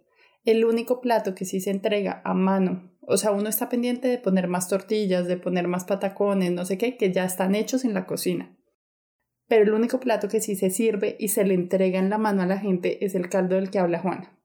El 0.44 0.66
único 0.66 1.00
plato 1.00 1.36
que 1.36 1.46
sí 1.46 1.62
se 1.62 1.72
entrega 1.72 2.22
a 2.26 2.34
mano, 2.34 2.92
o 3.00 3.16
sea, 3.16 3.32
uno 3.32 3.48
está 3.48 3.70
pendiente 3.70 4.10
de 4.10 4.18
poner 4.18 4.48
más 4.48 4.68
tortillas, 4.68 5.26
de 5.28 5.38
poner 5.38 5.70
más 5.70 5.86
patacones, 5.86 6.52
no 6.52 6.66
sé 6.66 6.78
qué, 6.78 6.98
que 6.98 7.14
ya 7.14 7.24
están 7.24 7.56
hechos 7.56 7.86
en 7.86 7.94
la 7.94 8.06
cocina. 8.06 8.58
Pero 9.48 9.64
el 9.64 9.74
único 9.74 10.00
plato 10.00 10.28
que 10.28 10.42
sí 10.42 10.56
se 10.56 10.70
sirve 10.70 11.16
y 11.20 11.30
se 11.30 11.46
le 11.46 11.54
entrega 11.54 12.00
en 12.00 12.10
la 12.10 12.18
mano 12.18 12.42
a 12.42 12.46
la 12.46 12.60
gente 12.60 13.06
es 13.06 13.16
el 13.16 13.30
caldo 13.30 13.56
del 13.56 13.70
que 13.70 13.80
habla 13.80 14.00
Juana. 14.00 14.38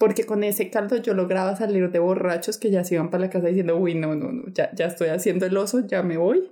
Porque 0.00 0.24
con 0.24 0.42
ese 0.44 0.70
caldo 0.70 0.96
yo 0.96 1.12
lograba 1.12 1.54
salir 1.56 1.90
de 1.90 1.98
borrachos 1.98 2.56
que 2.56 2.70
ya 2.70 2.84
se 2.84 2.94
iban 2.94 3.10
para 3.10 3.24
la 3.24 3.30
casa 3.30 3.48
diciendo, 3.48 3.76
uy, 3.76 3.94
no, 3.94 4.14
no, 4.14 4.32
no, 4.32 4.44
ya, 4.54 4.70
ya 4.74 4.86
estoy 4.86 5.08
haciendo 5.10 5.44
el 5.44 5.54
oso, 5.58 5.86
ya 5.86 6.02
me 6.02 6.16
voy. 6.16 6.50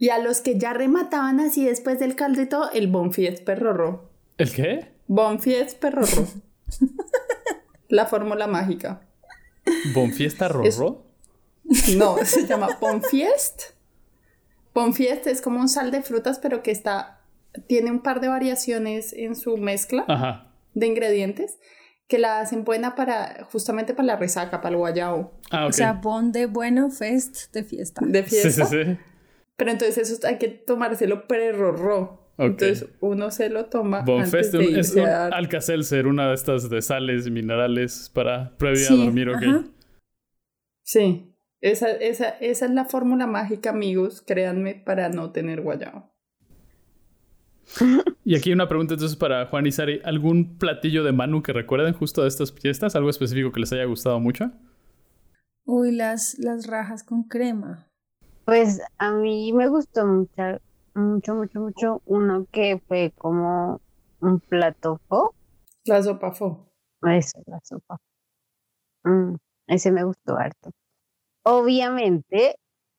Y 0.00 0.08
a 0.08 0.18
los 0.18 0.40
que 0.40 0.58
ya 0.58 0.72
remataban 0.72 1.38
así 1.38 1.64
después 1.64 2.00
del 2.00 2.16
caldo 2.16 2.42
y 2.42 2.46
todo, 2.46 2.72
el 2.72 2.88
Bonfies 2.88 3.40
Perrorro. 3.40 4.10
¿El 4.36 4.52
qué? 4.52 4.88
Bonfies 5.06 5.76
Perrorro. 5.76 6.26
la 7.88 8.06
fórmula 8.06 8.48
mágica. 8.48 9.02
¿Bonfiesta 9.94 10.46
Es- 10.64 10.76
Rorro? 10.76 11.06
No, 11.96 12.16
se 12.24 12.46
llama 12.48 12.76
Bonfiest. 12.80 13.62
Bonfiest 14.74 15.28
es 15.28 15.40
como 15.40 15.60
un 15.60 15.68
sal 15.68 15.92
de 15.92 16.02
frutas, 16.02 16.40
pero 16.40 16.64
que 16.64 16.72
está, 16.72 17.20
tiene 17.68 17.92
un 17.92 18.02
par 18.02 18.20
de 18.20 18.26
variaciones 18.28 19.12
en 19.12 19.36
su 19.36 19.56
mezcla 19.56 20.04
Ajá. 20.08 20.52
de 20.74 20.86
ingredientes 20.88 21.58
que 22.12 22.18
la 22.18 22.40
hacen 22.40 22.62
buena 22.64 22.94
para, 22.94 23.46
justamente 23.50 23.94
para 23.94 24.04
la 24.06 24.16
resaca, 24.16 24.60
para 24.60 24.74
el 24.74 24.76
guayao 24.76 25.32
Ah. 25.50 25.64
O 25.66 25.72
sea, 25.72 25.94
bon 25.94 26.30
de 26.30 26.44
bueno, 26.44 26.90
fest 26.90 27.50
de 27.54 27.64
fiesta. 27.64 28.02
de 28.04 28.22
sí, 28.24 28.36
fiesta. 28.36 28.66
sí, 28.66 28.84
sí. 28.84 28.98
Pero 29.56 29.70
entonces 29.70 30.10
eso 30.10 30.26
hay 30.26 30.36
que 30.36 30.48
tomárselo 30.48 31.26
pre-rorro. 31.26 32.20
Ok. 32.36 32.44
Entonces 32.50 32.86
uno 33.00 33.30
se 33.30 33.48
lo 33.48 33.64
toma 33.66 34.02
Bonfest 34.02 34.54
antes 34.54 34.74
de 34.74 34.80
es 34.80 34.92
un 34.94 35.06
a 35.06 35.26
Alka-Seltzer, 35.28 36.06
una 36.06 36.28
de 36.28 36.34
estas 36.34 36.68
de 36.68 36.82
sales 36.82 37.26
y 37.26 37.30
minerales 37.30 38.10
para 38.12 38.56
previa 38.58 38.88
Sí, 38.88 38.94
a 39.00 39.04
dormir, 39.06 39.30
ok. 39.30 39.42
ajá. 39.42 39.64
Sí, 40.82 41.34
esa, 41.62 41.90
esa, 41.92 42.28
esa 42.40 42.64
es 42.66 42.70
la 42.72 42.84
fórmula 42.84 43.26
mágica, 43.26 43.70
amigos, 43.70 44.20
créanme, 44.26 44.74
para 44.74 45.08
no 45.08 45.30
tener 45.32 45.62
guayao. 45.62 46.10
Y 48.24 48.36
aquí 48.36 48.52
una 48.52 48.68
pregunta 48.68 48.94
entonces 48.94 49.16
para 49.16 49.46
Juan 49.46 49.66
y 49.66 49.72
Sari. 49.72 50.00
¿Algún 50.04 50.56
platillo 50.56 51.02
de 51.02 51.12
Manu 51.12 51.42
que 51.42 51.52
recuerden 51.52 51.92
justo 51.92 52.22
de 52.22 52.28
estas 52.28 52.52
fiestas? 52.52 52.94
¿Algo 52.94 53.10
específico 53.10 53.50
que 53.50 53.60
les 53.60 53.72
haya 53.72 53.84
gustado 53.84 54.20
mucho? 54.20 54.52
Uy, 55.64 55.92
las, 55.92 56.38
las 56.38 56.66
rajas 56.66 57.02
con 57.02 57.24
crema. 57.24 57.88
Pues 58.44 58.80
a 58.98 59.12
mí 59.12 59.52
me 59.52 59.68
gustó 59.68 60.06
mucho, 60.06 60.60
mucho, 60.94 61.34
mucho, 61.34 61.60
mucho 61.60 62.02
uno 62.06 62.46
que 62.50 62.80
fue 62.86 63.12
como 63.16 63.80
un 64.20 64.40
plato 64.40 65.00
fo. 65.08 65.34
La 65.84 66.02
sopa 66.02 66.32
fo. 66.32 66.72
Eso, 67.02 67.42
la 67.46 67.58
sopa. 67.64 67.98
Mm, 69.04 69.34
ese 69.66 69.90
me 69.90 70.04
gustó 70.04 70.36
harto. 70.36 70.70
Obviamente, 71.44 72.56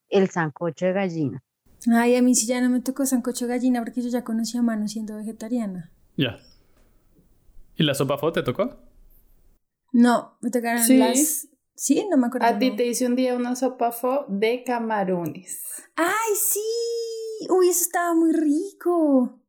el 0.09 0.29
sancocho 0.29 0.85
de 0.87 0.93
gallina. 0.93 1.43
Ay, 1.91 2.15
a 2.15 2.21
mí 2.21 2.33
sí 2.35 2.45
ya 2.47 2.61
no 2.61 2.69
me 2.69 2.79
tocó 2.81 3.05
sancocho 3.05 3.47
gallina 3.47 3.81
porque 3.83 4.01
yo 4.01 4.09
ya 4.09 4.23
conocí 4.23 4.57
a 4.57 4.61
Manu 4.61 4.87
siendo 4.87 5.15
vegetariana. 5.17 5.91
Ya. 6.17 6.37
¿Y 7.75 7.83
la 7.83 7.93
sopa 7.93 8.17
fo 8.17 8.31
te 8.31 8.43
tocó? 8.43 8.77
No, 9.91 10.37
me 10.41 10.49
tocaron 10.49 10.83
Sí. 10.83 10.97
las... 10.97 11.47
Sí, 11.75 12.05
no 12.09 12.17
me 12.17 12.27
acuerdo. 12.27 12.45
A 12.47 12.59
ti 12.59 12.75
te 12.75 12.85
hice 12.85 13.07
un 13.07 13.15
día 13.15 13.35
una 13.35 13.55
sopa 13.55 13.91
fo 13.91 14.25
de 14.29 14.63
camarones. 14.63 15.61
¡Ay, 15.95 16.35
sí! 16.35 17.47
Uy, 17.49 17.67
eso 17.69 17.81
estaba 17.81 18.13
muy 18.13 18.31
rico. 18.31 19.39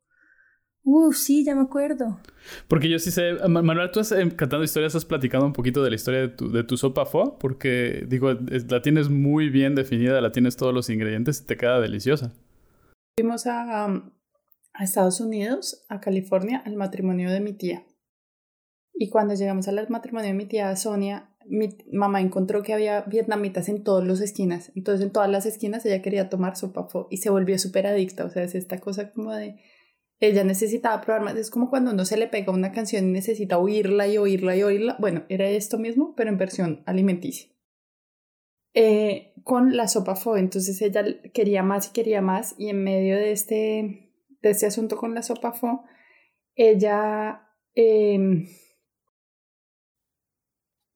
Uf, 0.86 1.16
sí, 1.16 1.44
ya 1.44 1.54
me 1.54 1.62
acuerdo. 1.62 2.20
Porque 2.68 2.90
yo 2.90 2.98
sí 2.98 3.10
sé, 3.10 3.32
Ma- 3.48 3.62
Manuel, 3.62 3.90
tú 3.90 4.00
has, 4.00 4.12
eh, 4.12 4.18
cantando 4.36 4.64
historias, 4.64 4.94
has 4.94 5.06
platicado 5.06 5.46
un 5.46 5.54
poquito 5.54 5.82
de 5.82 5.88
la 5.90 5.96
historia 5.96 6.20
de 6.20 6.28
tu, 6.28 6.52
de 6.52 6.62
tu 6.62 6.76
sopa 6.76 7.06
fo, 7.06 7.38
porque 7.38 8.04
digo, 8.06 8.30
es- 8.50 8.70
la 8.70 8.82
tienes 8.82 9.08
muy 9.08 9.48
bien 9.48 9.74
definida, 9.74 10.20
la 10.20 10.30
tienes 10.30 10.56
todos 10.56 10.74
los 10.74 10.90
ingredientes 10.90 11.40
y 11.40 11.46
te 11.46 11.56
queda 11.56 11.80
deliciosa. 11.80 12.32
Fuimos 13.18 13.46
a, 13.46 13.86
um, 13.86 14.10
a 14.74 14.84
Estados 14.84 15.20
Unidos, 15.20 15.86
a 15.88 16.00
California, 16.00 16.62
al 16.66 16.76
matrimonio 16.76 17.30
de 17.30 17.40
mi 17.40 17.54
tía. 17.54 17.84
Y 18.92 19.08
cuando 19.08 19.34
llegamos 19.34 19.66
al 19.68 19.88
matrimonio 19.88 20.28
de 20.28 20.34
mi 20.34 20.44
tía 20.46 20.74
Sonia, 20.76 21.30
mi 21.46 21.76
mamá 21.92 22.20
encontró 22.20 22.62
que 22.62 22.74
había 22.74 23.02
vietnamitas 23.02 23.68
en 23.68 23.82
todas 23.84 24.06
las 24.06 24.20
esquinas. 24.20 24.70
Entonces, 24.74 25.04
en 25.06 25.12
todas 25.12 25.30
las 25.30 25.46
esquinas 25.46 25.84
ella 25.86 26.02
quería 26.02 26.28
tomar 26.28 26.56
sopa 26.56 26.88
pho 26.88 27.08
y 27.10 27.16
se 27.18 27.30
volvió 27.30 27.58
súper 27.58 27.86
adicta. 27.86 28.24
O 28.24 28.30
sea, 28.30 28.42
es 28.44 28.54
esta 28.54 28.78
cosa 28.80 29.10
como 29.12 29.32
de. 29.32 29.56
Ella 30.24 30.42
necesitaba 30.42 31.02
probar 31.02 31.22
más. 31.22 31.37
Es 31.37 31.50
como 31.50 31.68
cuando 31.68 31.90
uno 31.90 32.06
se 32.06 32.16
le 32.16 32.26
pega 32.26 32.50
una 32.50 32.72
canción 32.72 33.06
y 33.06 33.12
necesita 33.12 33.58
oírla 33.58 34.08
y 34.08 34.16
oírla 34.16 34.56
y 34.56 34.62
oírla. 34.62 34.96
Bueno, 34.98 35.24
era 35.28 35.46
esto 35.50 35.76
mismo, 35.76 36.14
pero 36.16 36.30
en 36.30 36.38
versión 36.38 36.82
alimenticia. 36.87 37.50
Eh, 38.72 39.34
con 39.42 39.76
la 39.76 39.87
sopa 39.87 40.16
pho. 40.16 40.38
Entonces 40.38 40.80
ella 40.80 41.04
quería 41.34 41.62
más 41.62 41.88
y 41.88 41.92
quería 41.92 42.22
más. 42.22 42.54
Y 42.56 42.70
en 42.70 42.82
medio 42.82 43.16
de 43.16 43.32
este, 43.32 44.14
de 44.40 44.50
este 44.50 44.64
asunto 44.64 44.96
con 44.96 45.14
la 45.14 45.22
sopa 45.22 45.52
pho, 45.52 45.84
ella. 46.54 47.46
em, 47.74 48.46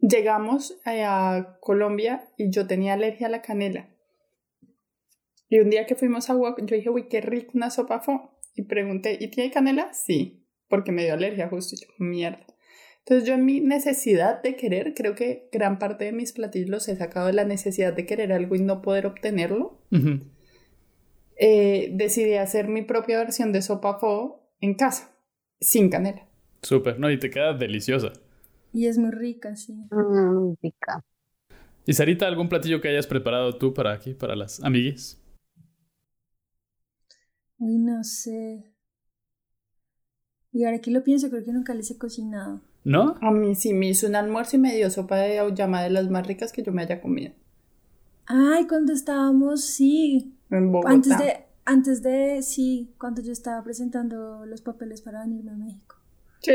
llegamos 0.00 0.80
a 0.86 1.58
Colombia 1.60 2.32
y 2.38 2.50
yo 2.50 2.66
tenía 2.66 2.94
alergia 2.94 3.26
a 3.26 3.30
la 3.30 3.42
canela. 3.42 3.90
Y 5.50 5.60
un 5.60 5.68
día 5.68 5.84
que 5.84 5.96
fuimos 5.96 6.30
a 6.30 6.34
Wok, 6.34 6.64
yo 6.64 6.76
dije, 6.76 6.88
uy, 6.88 7.08
qué 7.08 7.20
rico 7.20 7.52
una 7.54 7.68
sopa 7.68 8.00
pho. 8.00 8.37
Y 8.58 8.62
pregunté, 8.62 9.16
¿y 9.20 9.28
tiene 9.28 9.52
canela? 9.52 9.94
Sí, 9.94 10.44
porque 10.68 10.90
me 10.90 11.04
dio 11.04 11.14
alergia 11.14 11.48
justo. 11.48 11.76
Y 11.76 11.78
yo, 11.78 11.86
mierda. 11.98 12.44
Entonces 12.98 13.26
yo 13.26 13.34
en 13.34 13.44
mi 13.44 13.60
necesidad 13.60 14.42
de 14.42 14.56
querer, 14.56 14.94
creo 14.94 15.14
que 15.14 15.48
gran 15.52 15.78
parte 15.78 16.06
de 16.06 16.12
mis 16.12 16.32
platillos 16.32 16.68
los 16.68 16.88
he 16.88 16.96
sacado 16.96 17.28
de 17.28 17.34
la 17.34 17.44
necesidad 17.44 17.92
de 17.92 18.04
querer 18.04 18.32
algo 18.32 18.56
y 18.56 18.58
no 18.58 18.82
poder 18.82 19.06
obtenerlo. 19.06 19.78
Eh, 21.36 21.92
decidí 21.94 22.34
hacer 22.34 22.66
mi 22.66 22.82
propia 22.82 23.18
versión 23.18 23.52
de 23.52 23.62
sopa 23.62 24.00
pho 24.00 24.50
en 24.60 24.74
casa, 24.74 25.16
sin 25.60 25.88
canela. 25.88 26.26
Súper, 26.62 26.98
¿no? 26.98 27.12
Y 27.12 27.18
te 27.20 27.30
queda 27.30 27.54
deliciosa. 27.54 28.12
Y 28.72 28.88
es 28.88 28.98
muy 28.98 29.12
rica, 29.12 29.54
sí. 29.54 29.72
Mm, 29.92 30.54
rica. 30.60 31.04
¿Y 31.86 31.92
Sarita, 31.92 32.26
algún 32.26 32.48
platillo 32.48 32.80
que 32.80 32.88
hayas 32.88 33.06
preparado 33.06 33.56
tú 33.56 33.72
para 33.72 33.92
aquí, 33.92 34.14
para 34.14 34.34
las 34.34 34.60
amiguis? 34.64 35.22
Uy, 37.58 37.78
no 37.78 38.02
sé. 38.04 38.72
Y 40.52 40.64
ahora 40.64 40.78
que 40.82 40.90
lo 40.90 41.02
pienso, 41.02 41.30
creo 41.30 41.42
que 41.42 41.52
nunca 41.52 41.72
les 41.72 41.90
he 41.90 41.96
cocinado. 41.96 42.60
¿No? 42.84 43.16
A 43.20 43.30
mí 43.30 43.54
sí 43.54 43.72
me 43.72 43.88
hizo 43.88 44.08
un 44.08 44.16
almuerzo 44.16 44.56
y 44.56 44.58
me 44.58 44.74
dio 44.74 44.90
sopa 44.90 45.16
de 45.18 45.38
auyama 45.38 45.82
de 45.82 45.90
las 45.90 46.08
más 46.10 46.26
ricas 46.26 46.52
que 46.52 46.62
yo 46.64 46.72
me 46.72 46.82
haya 46.82 47.00
comido 47.00 47.34
Ay, 48.26 48.66
cuando 48.66 48.92
estábamos, 48.92 49.64
sí. 49.64 50.34
en 50.50 50.72
Bogotá. 50.72 50.92
Antes 50.92 51.18
de, 51.18 51.44
antes 51.64 52.02
de, 52.02 52.42
sí, 52.42 52.94
cuando 52.98 53.22
yo 53.22 53.32
estaba 53.32 53.62
presentando 53.64 54.44
los 54.46 54.62
papeles 54.62 55.02
para 55.02 55.20
venirme 55.22 55.52
a 55.52 55.56
México. 55.56 55.96
Sí. 56.40 56.52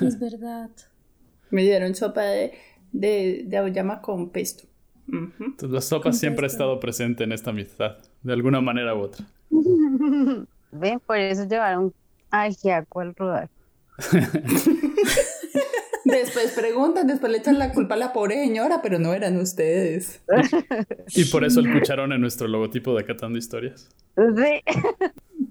Es 0.00 0.18
verdad. 0.18 0.70
Me 1.50 1.62
dieron 1.62 1.94
sopa 1.94 2.22
de, 2.22 2.52
de, 2.92 3.44
de 3.46 3.56
auyama 3.56 4.00
con 4.02 4.30
pesto. 4.30 4.64
Ujú. 5.08 5.44
Entonces, 5.44 5.70
la 5.70 5.80
sopa 5.80 6.12
siempre 6.12 6.46
ha 6.46 6.48
Contesta. 6.48 6.54
estado 6.54 6.80
presente 6.80 7.24
en 7.24 7.32
esta 7.32 7.50
amistad, 7.50 7.98
de 8.22 8.32
alguna 8.32 8.60
manera 8.60 8.94
u 8.94 9.00
otra. 9.00 9.26
Ven, 10.72 11.00
por 11.00 11.16
eso 11.18 11.44
llevaron 11.44 11.94
ajiaco 12.30 13.00
al 13.00 13.14
rodar. 13.14 13.50
Después 16.04 16.52
preguntan, 16.52 17.08
después 17.08 17.32
le 17.32 17.38
echan 17.38 17.58
la 17.58 17.72
culpa 17.72 17.96
a 17.96 17.98
la 17.98 18.12
pobre 18.12 18.36
señora, 18.36 18.80
pero 18.80 19.00
no 19.00 19.12
eran 19.12 19.36
ustedes. 19.38 20.22
Y 21.08 21.24
por 21.24 21.44
eso 21.44 21.58
el 21.58 21.72
cucharón 21.72 22.12
en 22.12 22.20
nuestro 22.20 22.46
logotipo 22.46 22.96
de 22.96 23.04
Catando 23.04 23.36
Historias. 23.38 23.88
Sí. 24.14 24.62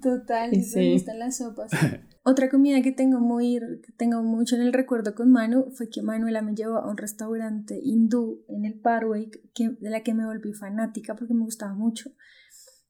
Total, 0.02 0.54
Y 0.54 0.58
me 0.58 0.62
sí. 0.62 0.92
gustan 0.92 1.18
las 1.18 1.38
sopas. 1.38 1.70
Otra 2.22 2.48
comida 2.48 2.80
que 2.82 2.90
tengo 2.90 3.20
muy 3.20 3.58
que 3.58 3.92
tengo 3.96 4.22
mucho 4.22 4.56
en 4.56 4.62
el 4.62 4.72
recuerdo 4.72 5.14
con 5.14 5.30
Manu 5.30 5.70
fue 5.72 5.88
que 5.90 6.02
Manuela 6.02 6.42
me 6.42 6.54
llevó 6.54 6.78
a 6.78 6.90
un 6.90 6.96
restaurante 6.96 7.78
hindú 7.82 8.42
en 8.48 8.64
el 8.64 8.74
Parway 8.74 9.30
que, 9.54 9.70
de 9.78 9.90
la 9.90 10.00
que 10.02 10.14
me 10.14 10.24
volví 10.24 10.52
fanática 10.54 11.14
porque 11.14 11.34
me 11.34 11.44
gustaba 11.44 11.74
mucho. 11.74 12.10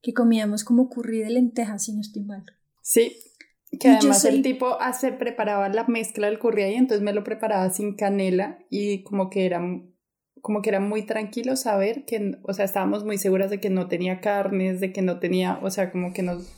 Que 0.07 0.15
comíamos 0.15 0.63
como 0.63 0.89
curry 0.89 1.19
de 1.19 1.31
lentejas, 1.31 1.83
si 1.87 1.93
no 1.93 2.01
estoy 2.01 2.23
mal. 2.23 2.45
Sí, 2.81 3.17
que 3.81 3.89
además 3.89 4.23
soy- 4.23 4.37
el 4.37 4.43
tipo 4.43 4.81
hace, 4.81 5.11
preparaba 5.11 5.69
la 5.69 5.85
mezcla 5.89 6.29
del 6.29 6.39
curry 6.39 6.63
ahí, 6.63 6.75
entonces 6.77 7.03
me 7.03 7.13
lo 7.13 7.25
preparaba 7.25 7.69
sin 7.71 7.97
canela 7.97 8.57
y 8.71 9.03
como 9.03 9.31
que 9.31 9.47
era, 9.47 9.61
como 10.43 10.63
que 10.63 10.69
era 10.71 10.79
muy 10.79 11.05
tranquilo 11.05 11.57
saber 11.57 12.05
que, 12.05 12.39
o 12.45 12.53
sea, 12.53 12.67
estábamos 12.67 13.05
muy 13.05 13.19
seguras 13.19 13.51
de 13.51 13.59
que 13.59 13.69
no 13.69 13.89
tenía 13.89 14.21
carnes, 14.21 14.79
de 14.79 14.93
que 14.93 15.03
no 15.03 15.19
tenía, 15.19 15.59
o 15.61 15.71
sea, 15.71 15.91
como 15.91 16.13
que 16.13 16.23
nos, 16.23 16.53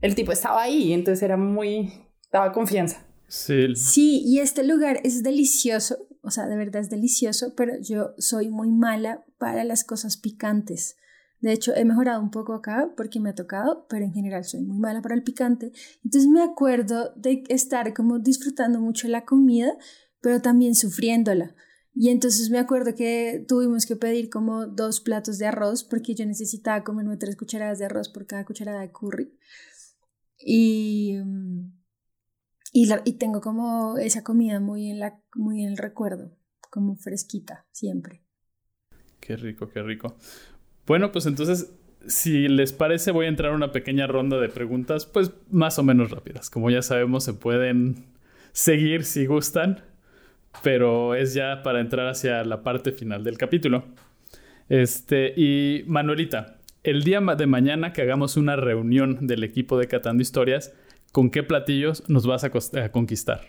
el 0.00 0.14
tipo 0.14 0.32
estaba 0.32 0.62
ahí, 0.62 0.94
entonces 0.94 1.22
era 1.22 1.36
muy, 1.36 1.92
daba 2.32 2.52
confianza. 2.52 3.04
Sí, 3.26 3.74
Sí, 3.74 4.22
y 4.24 4.38
este 4.38 4.64
lugar 4.64 5.00
es 5.04 5.22
delicioso, 5.22 6.08
o 6.22 6.30
sea, 6.30 6.46
de 6.46 6.56
verdad 6.56 6.80
es 6.80 6.88
delicioso, 6.88 7.52
pero 7.54 7.74
yo 7.82 8.14
soy 8.16 8.48
muy 8.48 8.70
mala 8.70 9.26
para 9.36 9.62
las 9.64 9.84
cosas 9.84 10.16
picantes. 10.16 10.96
De 11.40 11.52
hecho, 11.52 11.74
he 11.74 11.84
mejorado 11.84 12.20
un 12.20 12.30
poco 12.30 12.52
acá 12.52 12.92
porque 12.96 13.20
me 13.20 13.30
ha 13.30 13.34
tocado, 13.34 13.86
pero 13.88 14.04
en 14.04 14.12
general 14.12 14.44
soy 14.44 14.60
muy 14.62 14.78
mala 14.78 15.02
para 15.02 15.14
el 15.14 15.22
picante. 15.22 15.72
Entonces 16.04 16.28
me 16.28 16.42
acuerdo 16.42 17.12
de 17.16 17.44
estar 17.48 17.94
como 17.94 18.18
disfrutando 18.18 18.80
mucho 18.80 19.06
la 19.08 19.24
comida, 19.24 19.72
pero 20.20 20.40
también 20.40 20.74
sufriéndola. 20.74 21.54
Y 21.94 22.10
entonces 22.10 22.50
me 22.50 22.58
acuerdo 22.58 22.94
que 22.94 23.44
tuvimos 23.48 23.86
que 23.86 23.96
pedir 23.96 24.30
como 24.30 24.66
dos 24.66 25.00
platos 25.00 25.38
de 25.38 25.46
arroz 25.46 25.84
porque 25.84 26.14
yo 26.14 26.26
necesitaba 26.26 26.84
comerme 26.84 27.16
tres 27.16 27.36
cucharadas 27.36 27.78
de 27.78 27.86
arroz 27.86 28.08
por 28.08 28.26
cada 28.26 28.44
cucharada 28.44 28.80
de 28.80 28.92
curry. 28.92 29.36
Y, 30.38 31.18
mm, 31.24 31.72
y, 32.72 32.88
y 33.04 33.12
tengo 33.14 33.40
como 33.40 33.96
esa 33.98 34.22
comida 34.22 34.60
muy 34.60 34.90
en, 34.90 35.00
la, 35.00 35.20
muy 35.34 35.64
en 35.64 35.70
el 35.70 35.76
recuerdo, 35.76 36.36
como 36.70 36.96
fresquita, 36.96 37.66
siempre. 37.72 38.22
Qué 39.20 39.36
rico, 39.36 39.68
qué 39.68 39.82
rico. 39.82 40.16
Bueno, 40.88 41.12
pues 41.12 41.26
entonces, 41.26 41.70
si 42.06 42.48
les 42.48 42.72
parece, 42.72 43.10
voy 43.10 43.26
a 43.26 43.28
entrar 43.28 43.52
a 43.52 43.54
una 43.54 43.72
pequeña 43.72 44.06
ronda 44.06 44.40
de 44.40 44.48
preguntas, 44.48 45.04
pues 45.04 45.30
más 45.50 45.78
o 45.78 45.82
menos 45.82 46.10
rápidas. 46.10 46.48
Como 46.48 46.70
ya 46.70 46.80
sabemos, 46.80 47.24
se 47.24 47.34
pueden 47.34 48.06
seguir 48.52 49.04
si 49.04 49.26
gustan, 49.26 49.82
pero 50.62 51.14
es 51.14 51.34
ya 51.34 51.62
para 51.62 51.80
entrar 51.80 52.08
hacia 52.08 52.42
la 52.42 52.62
parte 52.62 52.92
final 52.92 53.22
del 53.22 53.36
capítulo. 53.36 53.84
Este, 54.70 55.34
y 55.36 55.84
Manuelita, 55.86 56.56
el 56.82 57.04
día 57.04 57.20
de 57.20 57.46
mañana 57.46 57.92
que 57.92 58.00
hagamos 58.00 58.38
una 58.38 58.56
reunión 58.56 59.26
del 59.26 59.44
equipo 59.44 59.78
de 59.78 59.88
Catando 59.88 60.22
Historias, 60.22 60.72
¿con 61.12 61.28
qué 61.28 61.42
platillos 61.42 62.08
nos 62.08 62.26
vas 62.26 62.44
a, 62.44 62.50
conquistar? 62.90 63.42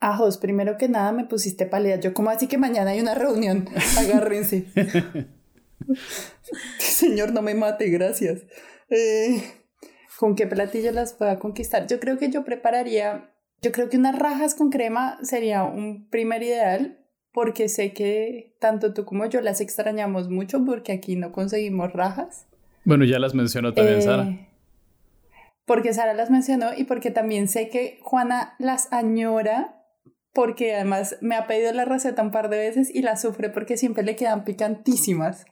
Ajos, 0.00 0.36
primero 0.36 0.76
que 0.76 0.88
nada 0.88 1.12
me 1.12 1.24
pusiste 1.24 1.64
pálida. 1.64 1.98
Yo, 1.98 2.12
como 2.12 2.28
así 2.28 2.46
que 2.46 2.58
mañana 2.58 2.90
hay 2.90 3.00
una 3.00 3.14
reunión? 3.14 3.68
Agárrense. 3.98 4.66
Señor, 6.78 7.32
no 7.32 7.42
me 7.42 7.54
mate, 7.54 7.88
gracias. 7.88 8.42
Eh, 8.88 9.42
¿Con 10.18 10.34
qué 10.34 10.46
platillo 10.46 10.92
las 10.92 11.14
pueda 11.14 11.38
conquistar? 11.38 11.86
Yo 11.86 12.00
creo 12.00 12.18
que 12.18 12.30
yo 12.30 12.44
prepararía, 12.44 13.30
yo 13.62 13.72
creo 13.72 13.88
que 13.88 13.96
unas 13.96 14.18
rajas 14.18 14.54
con 14.54 14.70
crema 14.70 15.18
sería 15.22 15.64
un 15.64 16.08
primer 16.08 16.42
ideal, 16.42 16.98
porque 17.32 17.68
sé 17.68 17.92
que 17.92 18.56
tanto 18.60 18.92
tú 18.92 19.04
como 19.04 19.26
yo 19.26 19.40
las 19.40 19.60
extrañamos 19.60 20.28
mucho 20.28 20.64
porque 20.64 20.92
aquí 20.92 21.16
no 21.16 21.32
conseguimos 21.32 21.92
rajas. 21.92 22.46
Bueno, 22.84 23.04
ya 23.04 23.18
las 23.18 23.34
mencionó 23.34 23.72
también 23.72 23.98
Eh, 23.98 24.02
Sara. 24.02 24.28
Porque 25.64 25.94
Sara 25.94 26.14
las 26.14 26.30
mencionó 26.30 26.70
y 26.76 26.84
porque 26.84 27.10
también 27.10 27.46
sé 27.46 27.68
que 27.68 28.00
Juana 28.02 28.56
las 28.58 28.92
añora 28.92 29.76
porque 30.32 30.74
además 30.74 31.16
me 31.20 31.36
ha 31.36 31.46
pedido 31.46 31.72
la 31.72 31.84
receta 31.84 32.22
un 32.22 32.30
par 32.30 32.48
de 32.50 32.58
veces 32.58 32.94
y 32.94 33.02
la 33.02 33.16
sufre 33.16 33.50
porque 33.50 33.76
siempre 33.76 34.02
le 34.02 34.16
quedan 34.16 34.44
picantísimas. 34.44 35.44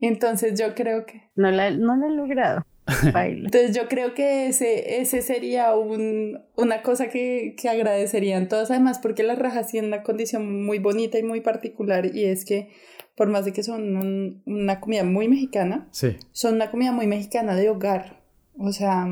Entonces 0.00 0.58
yo 0.58 0.74
creo 0.74 1.06
que 1.06 1.22
No 1.36 1.50
la, 1.50 1.70
no 1.70 1.96
la 1.96 2.06
he 2.06 2.10
logrado. 2.10 2.64
Baila. 3.12 3.44
entonces 3.44 3.76
yo 3.76 3.86
creo 3.88 4.14
que 4.14 4.46
ese, 4.48 5.00
ese 5.00 5.22
sería 5.22 5.74
un, 5.76 6.40
una 6.56 6.82
cosa 6.82 7.08
que, 7.08 7.54
que 7.60 7.68
agradecerían 7.68 8.48
todos, 8.48 8.70
además 8.70 8.98
porque 8.98 9.22
las 9.22 9.38
rajas 9.38 9.68
tienen 9.68 9.92
una 9.92 10.02
condición 10.02 10.64
muy 10.64 10.78
bonita 10.80 11.18
y 11.18 11.22
muy 11.22 11.40
particular 11.40 12.06
y 12.06 12.24
es 12.24 12.44
que 12.44 12.70
por 13.14 13.28
más 13.28 13.44
de 13.44 13.52
que 13.52 13.62
son 13.62 13.96
un- 13.96 14.42
una 14.46 14.80
comida 14.80 15.04
muy 15.04 15.28
mexicana, 15.28 15.86
Sí. 15.92 16.16
son 16.32 16.54
una 16.54 16.70
comida 16.70 16.90
muy 16.90 17.06
mexicana 17.06 17.54
de 17.54 17.68
hogar. 17.68 18.22
O 18.58 18.72
sea, 18.72 19.06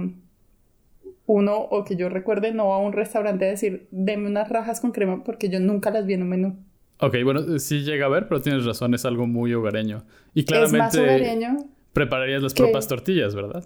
uno, 1.27 1.57
o 1.59 1.85
que 1.85 1.95
yo 1.95 2.09
recuerde, 2.09 2.53
no 2.53 2.69
va 2.69 2.77
a 2.77 2.79
un 2.79 2.93
restaurante 2.95 3.45
a 3.45 3.51
decir, 3.51 3.87
deme 3.91 4.29
unas 4.29 4.49
rajas 4.49 4.81
con 4.81 4.93
crema 4.93 5.23
porque 5.25 5.51
yo 5.51 5.61
nunca 5.61 5.91
las 5.91 6.07
vi 6.07 6.15
en 6.15 6.23
un 6.23 6.29
menú. 6.31 6.57
Ok, 7.01 7.17
bueno, 7.25 7.59
sí 7.59 7.81
llega 7.83 8.07
a 8.07 8.09
ver, 8.09 8.29
pero 8.29 8.41
tienes 8.41 8.65
razón, 8.65 8.93
es 8.95 9.05
algo 9.05 9.27
muy 9.27 9.55
hogareño. 9.55 10.05
Y 10.35 10.41
Es 10.41 10.51
más 10.51 10.71
claramente 10.71 11.01
hogareño. 11.01 11.57
prepararías 11.93 12.43
las 12.43 12.55
que- 12.55 12.63
propias 12.65 12.89
tortillas, 12.89 13.35
¿verdad? 13.35 13.65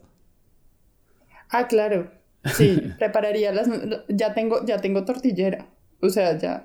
Ah, 1.50 1.66
claro. 1.68 2.10
Sí, 2.44 2.80
prepararía 2.98 3.52
las... 3.52 3.68
Ya 4.08 4.34
tengo, 4.34 4.64
ya 4.66 4.78
tengo 4.80 5.04
tortillera. 5.04 5.66
O 6.04 6.08
sea, 6.10 6.36
ya, 6.36 6.64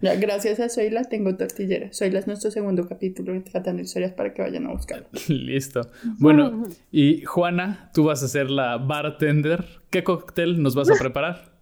ya 0.00 0.14
gracias 0.14 0.60
a 0.60 0.68
Soyla 0.68 1.02
tengo 1.04 1.34
tortillera. 1.36 1.92
Soyla 1.92 2.20
es 2.20 2.28
nuestro 2.28 2.52
segundo 2.52 2.86
capítulo 2.88 3.32
de 3.32 3.40
Tratando 3.40 3.82
Historias 3.82 4.12
para 4.12 4.32
que 4.32 4.40
vayan 4.40 4.66
a 4.66 4.70
buscarlo. 4.72 5.08
Listo. 5.28 5.80
Bueno, 6.18 6.62
y 6.92 7.22
Juana, 7.24 7.90
tú 7.92 8.04
vas 8.04 8.22
a 8.22 8.28
ser 8.28 8.50
la 8.50 8.76
bartender. 8.76 9.64
¿Qué 9.90 10.04
cóctel 10.04 10.62
nos 10.62 10.76
vas 10.76 10.88
a 10.90 10.94
preparar? 10.94 11.57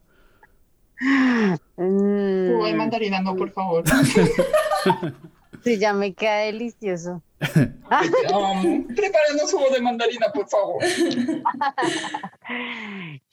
Mm, 0.98 2.76
mandarina, 2.76 3.20
no, 3.20 3.37
por 3.37 3.50
favor. 3.50 3.85
sí, 5.64 5.78
ya 5.78 5.92
me 5.92 6.14
queda 6.14 6.38
delicioso. 6.38 7.22
Prepáranos 7.38 8.02
jugo 9.52 9.66
de 9.72 9.80
mandarina, 9.82 10.26
por 10.32 10.48
favor. 10.48 10.82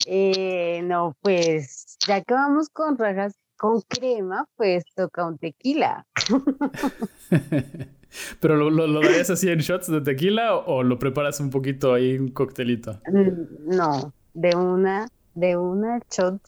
Eh, 0.06 0.82
no, 0.84 1.16
pues 1.22 1.96
ya 2.06 2.20
que 2.22 2.34
vamos 2.34 2.68
con 2.68 2.98
rajas 2.98 3.34
con 3.56 3.80
crema, 3.82 4.46
pues 4.56 4.84
toca 4.94 5.26
un 5.26 5.38
tequila. 5.38 6.06
¿Pero 8.40 8.56
lo, 8.56 8.70
lo, 8.70 8.86
lo 8.86 9.00
darías 9.00 9.30
así 9.30 9.48
en 9.48 9.58
shots 9.58 9.90
de 9.90 10.00
tequila 10.00 10.54
o, 10.54 10.76
o 10.76 10.82
lo 10.82 10.98
preparas 10.98 11.40
un 11.40 11.50
poquito 11.50 11.94
ahí, 11.94 12.18
un 12.18 12.28
coctelito? 12.28 13.00
Mm, 13.10 13.74
No, 13.76 14.12
de 14.34 14.54
una, 14.54 15.08
de 15.34 15.56
una 15.56 16.00
shot 16.10 16.40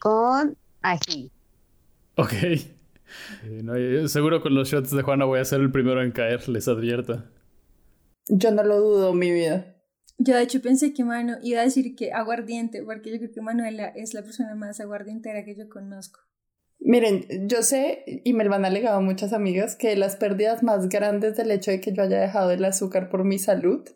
con 0.00 0.56
ají. 0.82 1.30
Ok. 2.16 2.32
Eh, 2.32 3.62
no, 3.62 3.78
yo 3.78 4.08
seguro 4.08 4.40
con 4.40 4.54
los 4.54 4.68
shots 4.68 4.90
de 4.90 5.02
Juana 5.02 5.24
voy 5.24 5.40
a 5.40 5.44
ser 5.44 5.60
el 5.60 5.70
primero 5.70 6.02
en 6.02 6.10
caer, 6.10 6.48
les 6.48 6.66
advierto. 6.68 7.24
Yo 8.28 8.50
no 8.50 8.64
lo 8.64 8.80
dudo, 8.80 9.14
mi 9.14 9.30
vida. 9.30 9.76
Yo 10.18 10.36
de 10.36 10.42
hecho 10.42 10.60
pensé 10.60 10.92
que 10.92 11.04
Manu 11.04 11.34
iba 11.42 11.60
a 11.60 11.64
decir 11.64 11.96
que 11.96 12.12
aguardiente, 12.12 12.82
porque 12.82 13.10
yo 13.10 13.18
creo 13.18 13.32
que 13.32 13.40
Manuela 13.40 13.88
es 13.88 14.14
la 14.14 14.22
persona 14.22 14.54
más 14.54 14.80
aguardientera 14.80 15.44
que 15.44 15.56
yo 15.56 15.68
conozco. 15.68 16.20
Miren, 16.78 17.26
yo 17.48 17.62
sé, 17.62 18.04
y 18.24 18.32
me 18.32 18.44
lo 18.44 18.54
han 18.54 18.64
alegado 18.64 19.00
muchas 19.02 19.32
amigas, 19.32 19.76
que 19.76 19.96
las 19.96 20.16
pérdidas 20.16 20.62
más 20.62 20.88
grandes 20.88 21.36
del 21.36 21.50
hecho 21.50 21.70
de 21.70 21.80
que 21.80 21.92
yo 21.92 22.02
haya 22.02 22.20
dejado 22.20 22.50
el 22.52 22.64
azúcar 22.64 23.10
por 23.10 23.24
mi 23.24 23.38
salud 23.38 23.88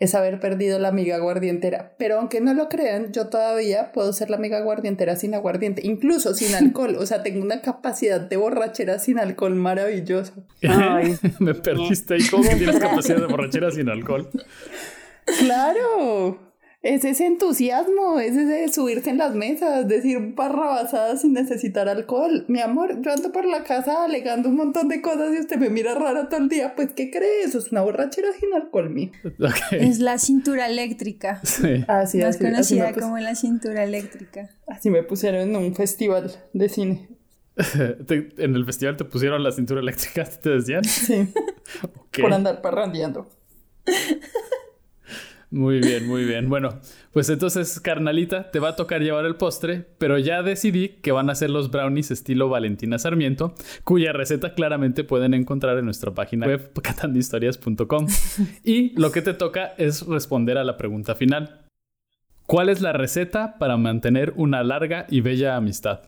es 0.00 0.14
haber 0.14 0.40
perdido 0.40 0.78
la 0.78 0.88
amiga 0.88 1.16
aguardientera. 1.16 1.92
Pero 1.98 2.18
aunque 2.18 2.40
no 2.40 2.54
lo 2.54 2.68
crean, 2.68 3.12
yo 3.12 3.28
todavía 3.28 3.92
puedo 3.92 4.12
ser 4.14 4.30
la 4.30 4.36
amiga 4.36 4.58
aguardientera 4.58 5.14
sin 5.14 5.34
aguardiente, 5.34 5.82
incluso 5.86 6.34
sin 6.34 6.54
alcohol. 6.56 6.96
O 6.98 7.06
sea, 7.06 7.22
tengo 7.22 7.42
una 7.42 7.60
capacidad 7.60 8.20
de 8.20 8.36
borrachera 8.36 8.98
sin 8.98 9.18
alcohol 9.18 9.54
maravillosa. 9.54 10.32
Ay, 10.68 11.16
Me 11.38 11.54
perdiste 11.54 12.14
ahí. 12.14 12.26
¿Cómo 12.28 12.48
que 12.48 12.56
tienes 12.56 12.78
capacidad 12.78 13.18
de 13.18 13.26
borrachera 13.26 13.70
sin 13.70 13.88
alcohol? 13.90 14.28
¡Claro! 15.38 16.49
Es 16.82 17.04
ese 17.04 17.26
entusiasmo, 17.26 18.20
es 18.20 18.34
ese 18.34 18.72
subirse 18.72 19.10
en 19.10 19.18
las 19.18 19.34
mesas, 19.34 19.86
decir 19.86 20.18
barrabasadas 20.34 21.20
sin 21.20 21.34
necesitar 21.34 21.90
alcohol. 21.90 22.46
Mi 22.48 22.60
amor, 22.60 23.02
yo 23.02 23.12
ando 23.12 23.32
por 23.32 23.44
la 23.44 23.64
casa 23.64 24.02
alegando 24.04 24.48
un 24.48 24.56
montón 24.56 24.88
de 24.88 25.02
cosas 25.02 25.34
y 25.36 25.40
usted 25.40 25.58
me 25.58 25.68
mira 25.68 25.94
rara 25.94 26.30
todo 26.30 26.40
el 26.40 26.48
día. 26.48 26.74
Pues, 26.74 26.94
¿qué 26.94 27.10
cree? 27.10 27.42
Eso 27.44 27.58
es 27.58 27.70
una 27.70 27.82
borrachera 27.82 28.28
sin 28.40 28.54
alcohol, 28.54 28.88
mi. 28.88 29.12
Es 29.72 29.98
la 29.98 30.16
cintura 30.18 30.68
eléctrica, 30.68 31.42
Sí. 31.44 31.84
Así, 31.86 32.16
más 32.18 32.36
así, 32.36 32.44
así, 32.46 32.78
conocida 32.78 32.92
como 32.94 33.18
la 33.18 33.34
cintura 33.34 33.84
eléctrica. 33.84 34.48
así 34.66 34.88
me 34.88 35.02
pusieron 35.02 35.42
en 35.50 35.56
un 35.56 35.74
festival 35.74 36.32
de 36.54 36.68
cine. 36.70 37.08
Te- 38.06 38.28
en 38.38 38.54
el 38.54 38.64
festival 38.64 38.96
te 38.96 39.04
pusieron 39.04 39.42
la 39.42 39.52
cintura 39.52 39.80
eléctrica, 39.80 40.24
¿te 40.24 40.48
decían? 40.48 40.82
Sí, 40.84 41.28
por 42.22 42.32
andar 42.32 42.62
parrandeando. 42.62 43.28
Muy 45.52 45.80
bien, 45.80 46.06
muy 46.06 46.24
bien. 46.24 46.48
Bueno, 46.48 46.78
pues 47.12 47.28
entonces, 47.28 47.80
carnalita, 47.80 48.52
te 48.52 48.60
va 48.60 48.68
a 48.68 48.76
tocar 48.76 49.00
llevar 49.02 49.24
el 49.24 49.34
postre, 49.34 49.84
pero 49.98 50.16
ya 50.16 50.42
decidí 50.42 51.00
que 51.02 51.10
van 51.10 51.28
a 51.28 51.34
ser 51.34 51.50
los 51.50 51.72
brownies 51.72 52.12
estilo 52.12 52.48
Valentina 52.48 53.00
Sarmiento, 53.00 53.54
cuya 53.82 54.12
receta 54.12 54.54
claramente 54.54 55.02
pueden 55.02 55.34
encontrar 55.34 55.76
en 55.78 55.86
nuestra 55.86 56.12
página 56.14 56.46
web 56.46 56.70
catandohistorias.com. 56.80 58.06
Y 58.62 58.96
lo 58.96 59.10
que 59.10 59.22
te 59.22 59.34
toca 59.34 59.74
es 59.76 60.06
responder 60.06 60.56
a 60.56 60.62
la 60.62 60.76
pregunta 60.76 61.16
final. 61.16 61.66
¿Cuál 62.46 62.68
es 62.68 62.80
la 62.80 62.92
receta 62.92 63.58
para 63.58 63.76
mantener 63.76 64.32
una 64.36 64.62
larga 64.62 65.06
y 65.08 65.20
bella 65.20 65.56
amistad? 65.56 66.02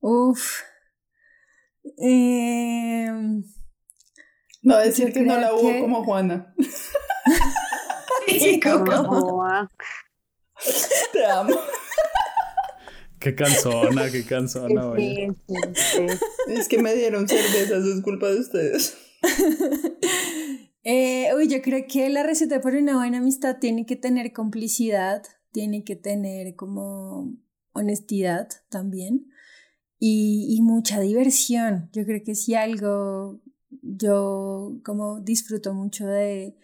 Uf. 0.00 0.60
Em, 1.98 3.44
No 4.62 4.78
decir 4.78 5.12
que 5.12 5.20
no 5.20 5.38
la 5.38 5.52
hubo 5.54 5.68
que- 5.72 5.80
como 5.80 6.04
Juana. 6.04 6.54
Como- 8.62 8.84
No, 8.84 9.42
ah, 9.44 9.68
Te 11.12 11.24
amo. 11.26 11.56
Qué 13.18 13.34
cansona, 13.34 14.10
qué 14.10 14.24
cansona, 14.24 14.88
oye. 14.90 15.32
sí, 15.48 15.54
sí, 15.74 15.82
sí. 16.06 16.52
Es 16.52 16.68
que 16.68 16.78
me 16.82 16.94
dieron 16.94 17.26
cerveza, 17.28 17.76
eso 17.78 17.94
es 17.94 18.02
culpa 18.02 18.28
de 18.28 18.40
ustedes. 18.40 18.96
Eh, 20.88 21.30
uy, 21.36 21.48
yo 21.48 21.62
creo 21.62 21.84
que 21.88 22.08
la 22.10 22.22
receta 22.22 22.60
para 22.60 22.78
una 22.78 22.94
buena 22.94 23.18
amistad 23.18 23.56
tiene 23.60 23.86
que 23.86 23.96
tener 23.96 24.32
complicidad, 24.32 25.20
tiene 25.50 25.82
que 25.82 25.96
tener 25.96 26.54
como 26.54 27.34
honestidad 27.72 28.48
también 28.68 29.26
y, 29.98 30.46
y 30.56 30.62
mucha 30.62 31.00
diversión. 31.00 31.90
Yo 31.92 32.04
creo 32.04 32.22
que 32.24 32.36
si 32.36 32.54
algo 32.54 33.40
yo 33.82 34.78
como 34.84 35.18
disfruto 35.20 35.74
mucho 35.74 36.06
de, 36.06 36.56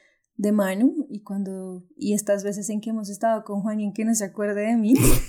de 0.42 0.52
Manu 0.52 1.06
y 1.08 1.22
cuando 1.22 1.86
y 1.96 2.14
estas 2.14 2.42
veces 2.42 2.68
en 2.68 2.80
que 2.80 2.90
hemos 2.90 3.08
estado 3.08 3.44
con 3.44 3.62
Juan 3.62 3.80
y 3.80 3.84
en 3.84 3.92
que 3.92 4.04
no 4.04 4.14
se 4.14 4.24
acuerde 4.24 4.66
de 4.66 4.76
mí. 4.76 4.94
es, 4.94 5.22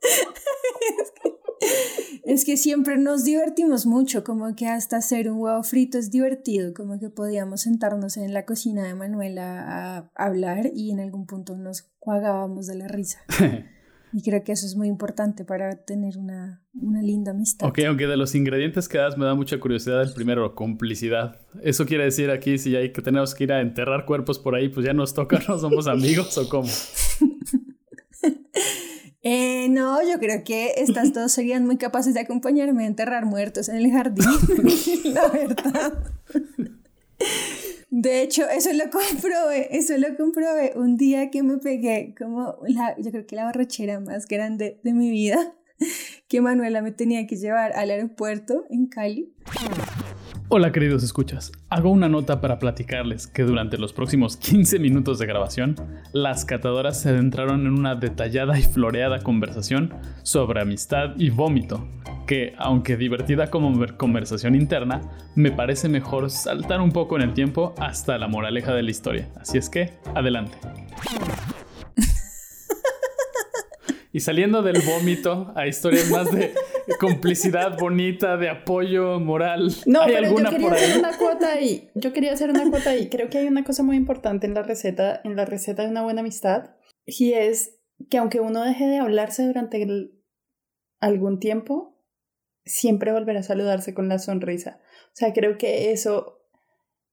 que, 1.22 2.22
es 2.24 2.44
que 2.46 2.56
siempre 2.56 2.96
nos 2.96 3.24
divertimos 3.24 3.84
mucho, 3.84 4.24
como 4.24 4.56
que 4.56 4.68
hasta 4.68 4.96
hacer 4.96 5.30
un 5.30 5.38
huevo 5.38 5.62
frito 5.62 5.98
es 5.98 6.10
divertido, 6.10 6.72
como 6.72 6.98
que 6.98 7.10
podíamos 7.10 7.60
sentarnos 7.60 8.16
en 8.16 8.32
la 8.32 8.46
cocina 8.46 8.84
de 8.84 8.94
Manuela 8.94 9.66
a 9.66 10.10
hablar 10.14 10.70
y 10.74 10.90
en 10.90 11.00
algún 11.00 11.26
punto 11.26 11.54
nos 11.54 11.82
cuagábamos 11.98 12.66
de 12.66 12.76
la 12.76 12.88
risa. 12.88 13.18
Y 14.12 14.22
creo 14.22 14.44
que 14.44 14.52
eso 14.52 14.66
es 14.66 14.76
muy 14.76 14.88
importante 14.88 15.44
para 15.44 15.76
tener 15.76 16.18
una, 16.18 16.62
una 16.74 17.00
linda 17.00 17.30
amistad. 17.30 17.66
Ok, 17.66 17.80
aunque 17.86 18.06
de 18.06 18.16
los 18.16 18.34
ingredientes 18.34 18.88
que 18.88 18.98
das 18.98 19.16
me 19.16 19.24
da 19.24 19.34
mucha 19.34 19.58
curiosidad 19.58 20.02
el 20.02 20.12
primero, 20.12 20.54
complicidad. 20.54 21.40
Eso 21.62 21.86
quiere 21.86 22.04
decir 22.04 22.30
aquí 22.30 22.58
si 22.58 22.76
hay 22.76 22.92
que 22.92 23.00
tenemos 23.00 23.34
que 23.34 23.44
ir 23.44 23.52
a 23.52 23.60
enterrar 23.60 24.04
cuerpos 24.04 24.38
por 24.38 24.54
ahí, 24.54 24.68
pues 24.68 24.84
ya 24.84 24.92
nos 24.92 25.14
toca, 25.14 25.40
no 25.48 25.58
somos 25.58 25.86
amigos 25.86 26.36
o 26.38 26.48
cómo. 26.48 26.68
Eh, 29.24 29.68
no, 29.68 30.02
yo 30.02 30.18
creo 30.18 30.42
que 30.42 30.72
estas 30.78 31.12
dos 31.12 31.30
serían 31.30 31.64
muy 31.64 31.76
capaces 31.76 32.12
de 32.12 32.18
acompañarme 32.18 32.82
a 32.82 32.86
enterrar 32.88 33.24
muertos 33.24 33.68
en 33.68 33.76
el 33.76 33.92
jardín, 33.92 34.26
la 35.04 35.28
verdad. 35.28 36.12
De 37.94 38.22
hecho, 38.22 38.48
eso 38.48 38.72
lo 38.72 38.84
comprobé, 38.90 39.76
eso 39.76 39.98
lo 39.98 40.16
comprobé 40.16 40.72
un 40.76 40.96
día 40.96 41.30
que 41.30 41.42
me 41.42 41.58
pegué 41.58 42.14
como 42.16 42.56
la, 42.66 42.96
yo 42.96 43.10
creo 43.10 43.26
que 43.26 43.36
la 43.36 43.44
borrachera 43.44 44.00
más 44.00 44.26
grande 44.26 44.80
de 44.82 44.94
mi 44.94 45.10
vida, 45.10 45.54
que 46.26 46.40
Manuela 46.40 46.80
me 46.80 46.92
tenía 46.92 47.26
que 47.26 47.36
llevar 47.36 47.74
al 47.74 47.90
aeropuerto 47.90 48.64
en 48.70 48.86
Cali. 48.86 49.34
Hola 50.54 50.70
queridos 50.70 51.02
escuchas, 51.02 51.50
hago 51.70 51.88
una 51.88 52.10
nota 52.10 52.42
para 52.42 52.58
platicarles 52.58 53.26
que 53.26 53.42
durante 53.42 53.78
los 53.78 53.94
próximos 53.94 54.36
15 54.36 54.78
minutos 54.80 55.18
de 55.18 55.24
grabación, 55.24 55.76
las 56.12 56.44
catadoras 56.44 57.00
se 57.00 57.08
adentraron 57.08 57.62
en 57.62 57.72
una 57.72 57.94
detallada 57.94 58.58
y 58.58 58.62
floreada 58.62 59.20
conversación 59.20 59.94
sobre 60.22 60.60
amistad 60.60 61.14
y 61.16 61.30
vómito, 61.30 61.88
que, 62.26 62.52
aunque 62.58 62.98
divertida 62.98 63.46
como 63.50 63.74
ver- 63.78 63.96
conversación 63.96 64.54
interna, 64.54 65.00
me 65.34 65.52
parece 65.52 65.88
mejor 65.88 66.28
saltar 66.28 66.82
un 66.82 66.92
poco 66.92 67.16
en 67.16 67.22
el 67.22 67.32
tiempo 67.32 67.74
hasta 67.78 68.18
la 68.18 68.28
moraleja 68.28 68.74
de 68.74 68.82
la 68.82 68.90
historia. 68.90 69.30
Así 69.40 69.56
es 69.56 69.70
que, 69.70 69.94
adelante. 70.14 70.58
Y 74.12 74.20
saliendo 74.20 74.62
del 74.62 74.82
vómito 74.82 75.52
a 75.56 75.66
historias 75.66 76.10
más 76.10 76.30
de 76.30 76.52
complicidad 77.00 77.78
bonita, 77.78 78.36
de 78.36 78.50
apoyo 78.50 79.18
moral. 79.20 79.70
No, 79.86 80.02
¿Hay 80.02 80.12
pero 80.12 80.20
yo 80.22 80.26
alguna 80.28 80.50
quería 80.50 80.68
por 80.68 80.76
hacer 80.76 80.92
ahí? 80.92 80.98
una 80.98 81.16
cuota 81.16 81.48
ahí. 81.52 81.90
Yo 81.94 82.12
quería 82.12 82.32
hacer 82.32 82.50
una 82.50 82.68
cuota 82.70 82.90
ahí. 82.90 83.08
Creo 83.08 83.30
que 83.30 83.38
hay 83.38 83.46
una 83.46 83.64
cosa 83.64 83.82
muy 83.82 83.96
importante 83.96 84.46
en 84.46 84.54
la 84.54 84.62
receta, 84.62 85.20
en 85.24 85.34
la 85.36 85.44
receta 85.46 85.82
de 85.82 85.88
una 85.88 86.02
buena 86.02 86.20
amistad, 86.20 86.70
y 87.06 87.32
es 87.32 87.78
que 88.10 88.18
aunque 88.18 88.40
uno 88.40 88.62
deje 88.62 88.86
de 88.86 88.98
hablarse 88.98 89.46
durante 89.46 89.82
el- 89.82 90.12
algún 91.00 91.38
tiempo, 91.40 91.98
siempre 92.64 93.12
volverá 93.12 93.40
a 93.40 93.44
saludarse 93.44 93.94
con 93.94 94.08
la 94.08 94.18
sonrisa. 94.18 94.80
O 95.06 95.14
sea, 95.14 95.32
creo 95.32 95.58
que 95.58 95.90
eso, 95.92 96.44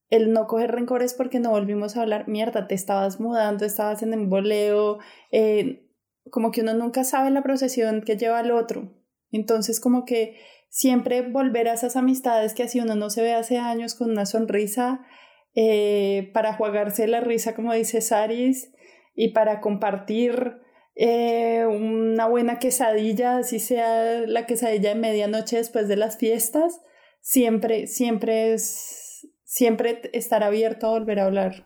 el 0.10 0.32
no 0.34 0.48
coger 0.48 0.72
rencores 0.72 1.14
porque 1.14 1.40
no 1.40 1.52
volvimos 1.52 1.96
a 1.98 2.02
hablar, 2.02 2.28
mierda, 2.28 2.68
te 2.68 2.76
estabas 2.76 3.20
mudando, 3.20 3.66
estabas 3.66 4.04
en 4.04 4.14
emboleo, 4.14 5.00
eh, 5.32 5.86
como 6.32 6.52
que 6.52 6.62
uno 6.62 6.74
nunca 6.74 7.04
sabe 7.04 7.32
la 7.32 7.44
procesión 7.44 8.02
que 8.02 8.18
lleva 8.18 8.40
al 8.40 8.52
otro. 8.52 8.94
Entonces, 9.32 9.80
como 9.80 10.06
que 10.06 10.38
siempre 10.70 11.22
volver 11.22 11.68
a 11.68 11.74
esas 11.74 11.96
amistades 11.96 12.54
que 12.54 12.64
así 12.64 12.80
uno 12.80 12.96
no 12.96 13.10
se 13.10 13.22
ve 13.22 13.34
hace 13.34 13.58
años 13.58 13.96
con 13.96 14.12
una 14.12 14.26
sonrisa, 14.26 15.02
eh, 15.56 16.30
para 16.34 16.54
jugarse 16.54 17.08
la 17.08 17.22
risa, 17.22 17.56
como 17.56 17.74
dice 17.74 18.02
Saris, 18.02 18.72
y 19.16 19.30
para 19.30 19.62
compartir 19.62 20.58
eh, 20.96 21.66
una 21.66 22.28
buena 22.28 22.60
quesadilla, 22.60 23.38
así 23.38 23.60
sea 23.60 24.22
la 24.28 24.46
quesadilla 24.46 24.90
de 24.90 24.96
medianoche 24.96 25.58
después 25.58 25.88
de 25.88 25.98
las 25.98 26.18
fiestas, 26.18 26.82
siempre, 27.22 27.88
siempre 27.88 28.54
es, 28.54 29.28
siempre 29.44 30.02
estar 30.14 30.44
abierto 30.44 30.88
a 30.88 30.92
volver 30.92 31.20
a 31.20 31.26
hablar. 31.26 31.66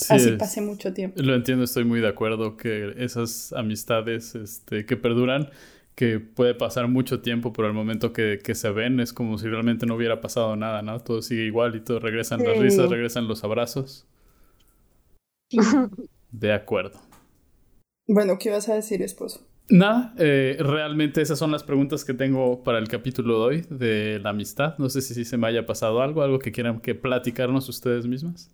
Sí, 0.00 0.14
así 0.14 0.32
pase 0.32 0.60
mucho 0.60 0.92
tiempo. 0.92 1.20
Lo 1.22 1.34
entiendo, 1.34 1.64
estoy 1.64 1.84
muy 1.84 2.00
de 2.00 2.08
acuerdo 2.08 2.56
que 2.56 2.94
esas 2.96 3.52
amistades 3.52 4.34
este, 4.34 4.86
que 4.86 4.96
perduran, 4.96 5.50
que 5.94 6.20
puede 6.20 6.54
pasar 6.54 6.88
mucho 6.88 7.20
tiempo, 7.20 7.52
pero 7.52 7.68
al 7.68 7.74
momento 7.74 8.12
que, 8.12 8.38
que 8.42 8.54
se 8.54 8.70
ven 8.70 9.00
es 9.00 9.12
como 9.12 9.36
si 9.38 9.48
realmente 9.48 9.86
no 9.86 9.96
hubiera 9.96 10.20
pasado 10.20 10.56
nada, 10.56 10.82
¿no? 10.82 10.98
Todo 11.00 11.20
sigue 11.20 11.44
igual 11.44 11.76
y 11.76 11.80
todo 11.80 12.00
regresan 12.00 12.42
las 12.42 12.58
risas, 12.58 12.88
regresan 12.88 13.28
los 13.28 13.44
abrazos. 13.44 14.06
De 16.30 16.52
acuerdo. 16.52 16.98
Bueno, 18.06 18.38
¿qué 18.38 18.48
ibas 18.48 18.68
a 18.68 18.74
decir, 18.74 19.02
esposo? 19.02 19.46
Nada, 19.68 20.14
eh, 20.18 20.56
realmente 20.58 21.22
esas 21.22 21.38
son 21.38 21.52
las 21.52 21.62
preguntas 21.62 22.04
que 22.04 22.12
tengo 22.12 22.64
para 22.64 22.78
el 22.78 22.88
capítulo 22.88 23.38
de 23.38 23.44
hoy 23.44 23.66
de 23.70 24.18
la 24.20 24.30
amistad. 24.30 24.76
No 24.78 24.88
sé 24.88 25.00
si 25.00 25.24
se 25.24 25.36
me 25.36 25.46
haya 25.46 25.64
pasado 25.64 26.02
algo, 26.02 26.22
algo 26.22 26.40
que 26.40 26.50
quieran 26.50 26.80
que 26.80 26.96
platicarnos 26.96 27.68
ustedes 27.68 28.06
mismas. 28.06 28.50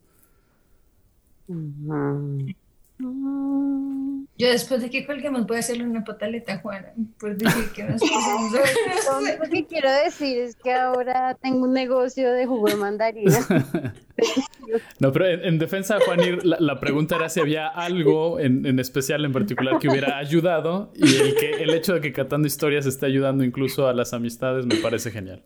Yo 4.39 4.49
después 4.49 4.81
de 4.81 4.89
que 4.89 5.07
colguemos 5.07 5.47
voy 5.47 5.57
a 5.57 5.61
hacerle 5.61 5.85
una 5.85 6.03
pataleta 6.03 6.55
a 6.55 6.59
Juana 6.59 6.93
por 7.19 7.37
decir 7.37 7.71
que 7.75 7.85
nos 7.85 8.01
pasamos 8.01 8.55
a 8.55 9.21
Lo 9.45 9.51
que 9.51 9.67
quiero 9.67 9.91
decir 9.91 10.39
es 10.39 10.57
que 10.57 10.73
ahora 10.73 11.37
tengo 11.43 11.65
un 11.65 11.75
negocio 11.75 12.33
de 12.33 12.47
jugo 12.47 12.69
de 12.69 12.77
mandarina. 12.77 13.39
No, 14.99 15.13
pero 15.13 15.29
en, 15.29 15.45
en 15.45 15.59
defensa 15.59 15.97
de 15.97 16.05
Juanir, 16.05 16.45
la, 16.45 16.57
la 16.59 16.81
pregunta 16.81 17.15
era 17.15 17.29
si 17.29 17.39
había 17.39 17.69
algo 17.69 18.41
en, 18.41 18.67
en 18.67 18.81
especial, 18.81 19.25
en 19.25 19.33
particular, 19.33 19.79
que 19.79 19.89
hubiera 19.89 20.19
ayudado 20.19 20.91
y 20.97 21.05
el, 21.05 21.35
que, 21.37 21.63
el 21.63 21.71
hecho 21.71 21.95
de 21.95 22.01
que 22.01 22.13
Catando 22.13 22.49
Historias 22.49 22.85
esté 22.85 23.07
ayudando 23.07 23.45
incluso 23.45 23.87
a 23.87 23.95
las 23.95 24.13
amistades 24.13 24.67
me 24.67 24.75
parece 24.77 25.13
genial. 25.13 25.41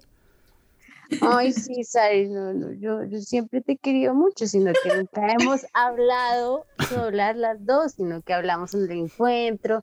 Ay, 1.20 1.52
sí, 1.52 1.84
Sari, 1.84 2.28
no, 2.28 2.52
no, 2.52 2.72
yo, 2.72 3.04
yo 3.04 3.18
siempre 3.20 3.60
te 3.60 3.72
he 3.72 3.78
querido 3.78 4.14
mucho, 4.14 4.46
sino 4.46 4.72
que 4.72 4.96
nunca 4.96 5.32
hemos 5.38 5.66
hablado 5.72 6.66
de 6.90 6.96
hablar 6.96 7.36
las 7.36 7.64
dos, 7.64 7.92
sino 7.92 8.22
que 8.22 8.32
hablamos 8.32 8.74
en 8.74 8.82
el 8.82 8.92
encuentro 8.92 9.82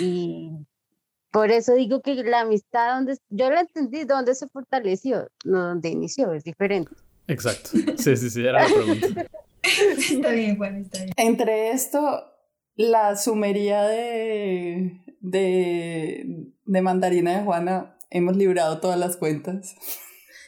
y 0.00 0.50
por 1.30 1.50
eso 1.50 1.74
digo 1.74 2.00
que 2.00 2.14
la 2.14 2.40
amistad 2.40 2.94
donde 2.94 3.18
yo 3.28 3.50
la 3.50 3.60
entendí, 3.60 4.04
donde 4.04 4.34
se 4.34 4.48
fortaleció, 4.48 5.28
no 5.44 5.68
donde 5.68 5.90
inició, 5.90 6.32
es 6.32 6.44
diferente. 6.44 6.90
Exacto. 7.28 7.70
Sí, 7.98 8.16
sí, 8.16 8.30
sí, 8.30 8.40
era 8.44 8.66
la 8.66 8.74
pregunta. 8.74 9.26
Está 9.62 10.30
bien, 10.30 10.56
Juan, 10.56 10.76
está 10.76 11.02
bien. 11.02 11.12
Entre 11.16 11.70
esto, 11.72 12.24
la 12.76 13.16
sumería 13.16 13.82
de, 13.82 15.02
de, 15.20 16.52
de 16.64 16.82
mandarina 16.82 17.36
de 17.36 17.44
Juana, 17.44 17.98
hemos 18.10 18.36
librado 18.36 18.80
todas 18.80 18.98
las 18.98 19.16
cuentas. 19.16 19.74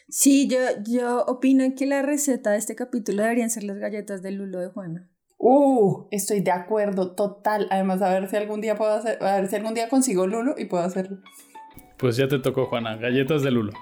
Sí, 0.08 0.48
yo, 0.48 0.58
yo 0.86 1.24
opino 1.26 1.64
que 1.76 1.86
la 1.86 2.02
receta 2.02 2.52
de 2.52 2.58
este 2.58 2.74
capítulo 2.74 3.22
deberían 3.22 3.50
ser 3.50 3.64
las 3.64 3.78
galletas 3.78 4.22
de 4.22 4.30
lulo 4.30 4.58
de 4.58 4.68
Juana. 4.68 5.08
Uh, 5.38 6.06
estoy 6.10 6.40
de 6.40 6.50
acuerdo, 6.50 7.14
total. 7.14 7.68
Además, 7.70 8.02
a 8.02 8.10
ver 8.10 8.28
si 8.28 8.36
algún 8.36 8.60
día 8.60 8.74
puedo 8.74 8.92
hacer, 8.92 9.22
a 9.22 9.36
ver 9.36 9.48
si 9.48 9.54
algún 9.56 9.74
día 9.74 9.88
consigo 9.88 10.26
Lulo 10.26 10.56
y 10.58 10.64
puedo 10.64 10.82
hacerlo. 10.82 11.18
Pues 11.96 12.16
ya 12.16 12.26
te 12.26 12.40
tocó, 12.40 12.66
Juana. 12.66 12.96
Galletas 12.96 13.42
de 13.42 13.52
Lulo. 13.52 13.72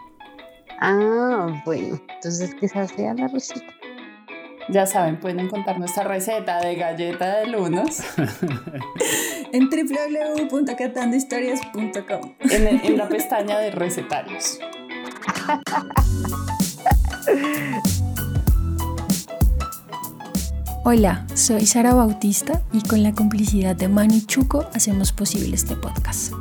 Ah, 0.81 1.63
bueno, 1.65 1.99
entonces 2.15 2.55
esa 2.61 2.87
sea 2.87 3.15
la 3.15 3.29
receta. 3.29 3.65
Ya 4.69 4.85
saben, 4.85 5.19
pueden 5.21 5.41
encontrar 5.41 5.79
nuestra 5.79 6.05
receta 6.05 6.61
de 6.61 6.75
galleta 6.75 7.39
de 7.39 7.47
lunos 7.47 8.03
en 9.53 9.71
www.catandohistorias.com 9.71 12.35
en, 12.51 12.67
en 12.67 12.99
la 12.99 13.09
pestaña 13.09 13.59
de 13.61 13.71
recetarios. 13.71 14.59
Hola, 20.85 21.27
soy 21.35 21.67
Sara 21.67 21.95
Bautista 21.95 22.63
y 22.73 22.83
con 22.83 23.03
la 23.03 23.13
complicidad 23.13 23.75
de 23.75 23.89
Manu 23.89 24.21
Chuco 24.21 24.67
hacemos 24.73 25.11
posible 25.11 25.57
este 25.57 25.75
podcast. 25.75 26.33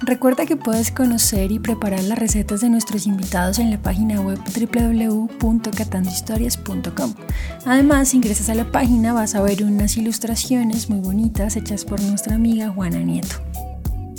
Recuerda 0.00 0.46
que 0.46 0.56
puedes 0.56 0.92
conocer 0.92 1.50
y 1.50 1.58
preparar 1.58 2.04
las 2.04 2.18
recetas 2.18 2.60
de 2.60 2.68
nuestros 2.68 3.06
invitados 3.06 3.58
en 3.58 3.70
la 3.70 3.82
página 3.82 4.20
web 4.20 4.38
www.catandohistorias.com. 4.38 7.14
Además, 7.64 8.08
si 8.08 8.18
ingresas 8.18 8.50
a 8.50 8.54
la 8.54 8.70
página 8.70 9.12
vas 9.12 9.34
a 9.34 9.42
ver 9.42 9.64
unas 9.64 9.96
ilustraciones 9.96 10.90
muy 10.90 11.00
bonitas 11.00 11.56
hechas 11.56 11.84
por 11.84 12.00
nuestra 12.02 12.34
amiga 12.34 12.70
Juana 12.70 12.98
Nieto. 12.98 13.36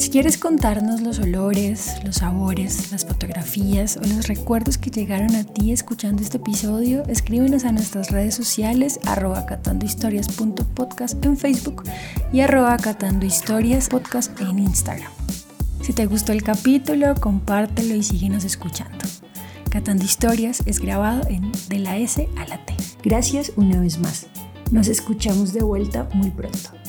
Si 0.06 0.12
quieres 0.12 0.38
contarnos 0.38 1.02
los 1.02 1.18
olores, 1.18 1.96
los 2.04 2.18
sabores, 2.18 2.92
las 2.92 3.04
fotografías 3.06 3.98
o 3.98 4.02
los 4.02 4.28
recuerdos 4.28 4.78
que 4.78 4.92
llegaron 4.92 5.34
a 5.36 5.44
ti 5.44 5.72
escuchando 5.72 6.22
este 6.22 6.38
episodio, 6.38 7.02
escríbenos 7.08 7.66
a 7.66 7.72
nuestras 7.72 8.12
redes 8.12 8.36
sociales 8.36 9.00
arroba 9.08 9.48
catandohistorias.podcast 9.48 11.26
en 11.26 11.36
Facebook 11.36 11.86
y 12.32 12.42
arroba 12.42 12.78
catandohistoriaspodcast 12.78 14.40
en 14.42 14.60
Instagram. 14.60 15.12
Si 15.82 15.92
te 15.92 16.06
gustó 16.06 16.34
el 16.34 16.44
capítulo, 16.44 17.16
compártelo 17.16 17.96
y 17.96 18.04
síguenos 18.04 18.46
escuchando. 18.46 19.06
Catando 19.72 20.06
Historias 20.06 20.62
es 20.68 20.80
grabado 20.80 21.28
en 21.30 21.52
De 21.68 21.80
la 21.80 21.98
S 21.98 22.30
a 22.38 22.48
la 22.48 22.64
T. 22.64 22.76
Gracias 23.04 23.54
una 23.56 23.82
vez 23.82 23.98
más. 23.98 24.28
Nos 24.70 24.88
escuchamos 24.88 25.52
de 25.52 25.64
vuelta 25.64 26.08
muy 26.14 26.30
pronto. 26.30 26.85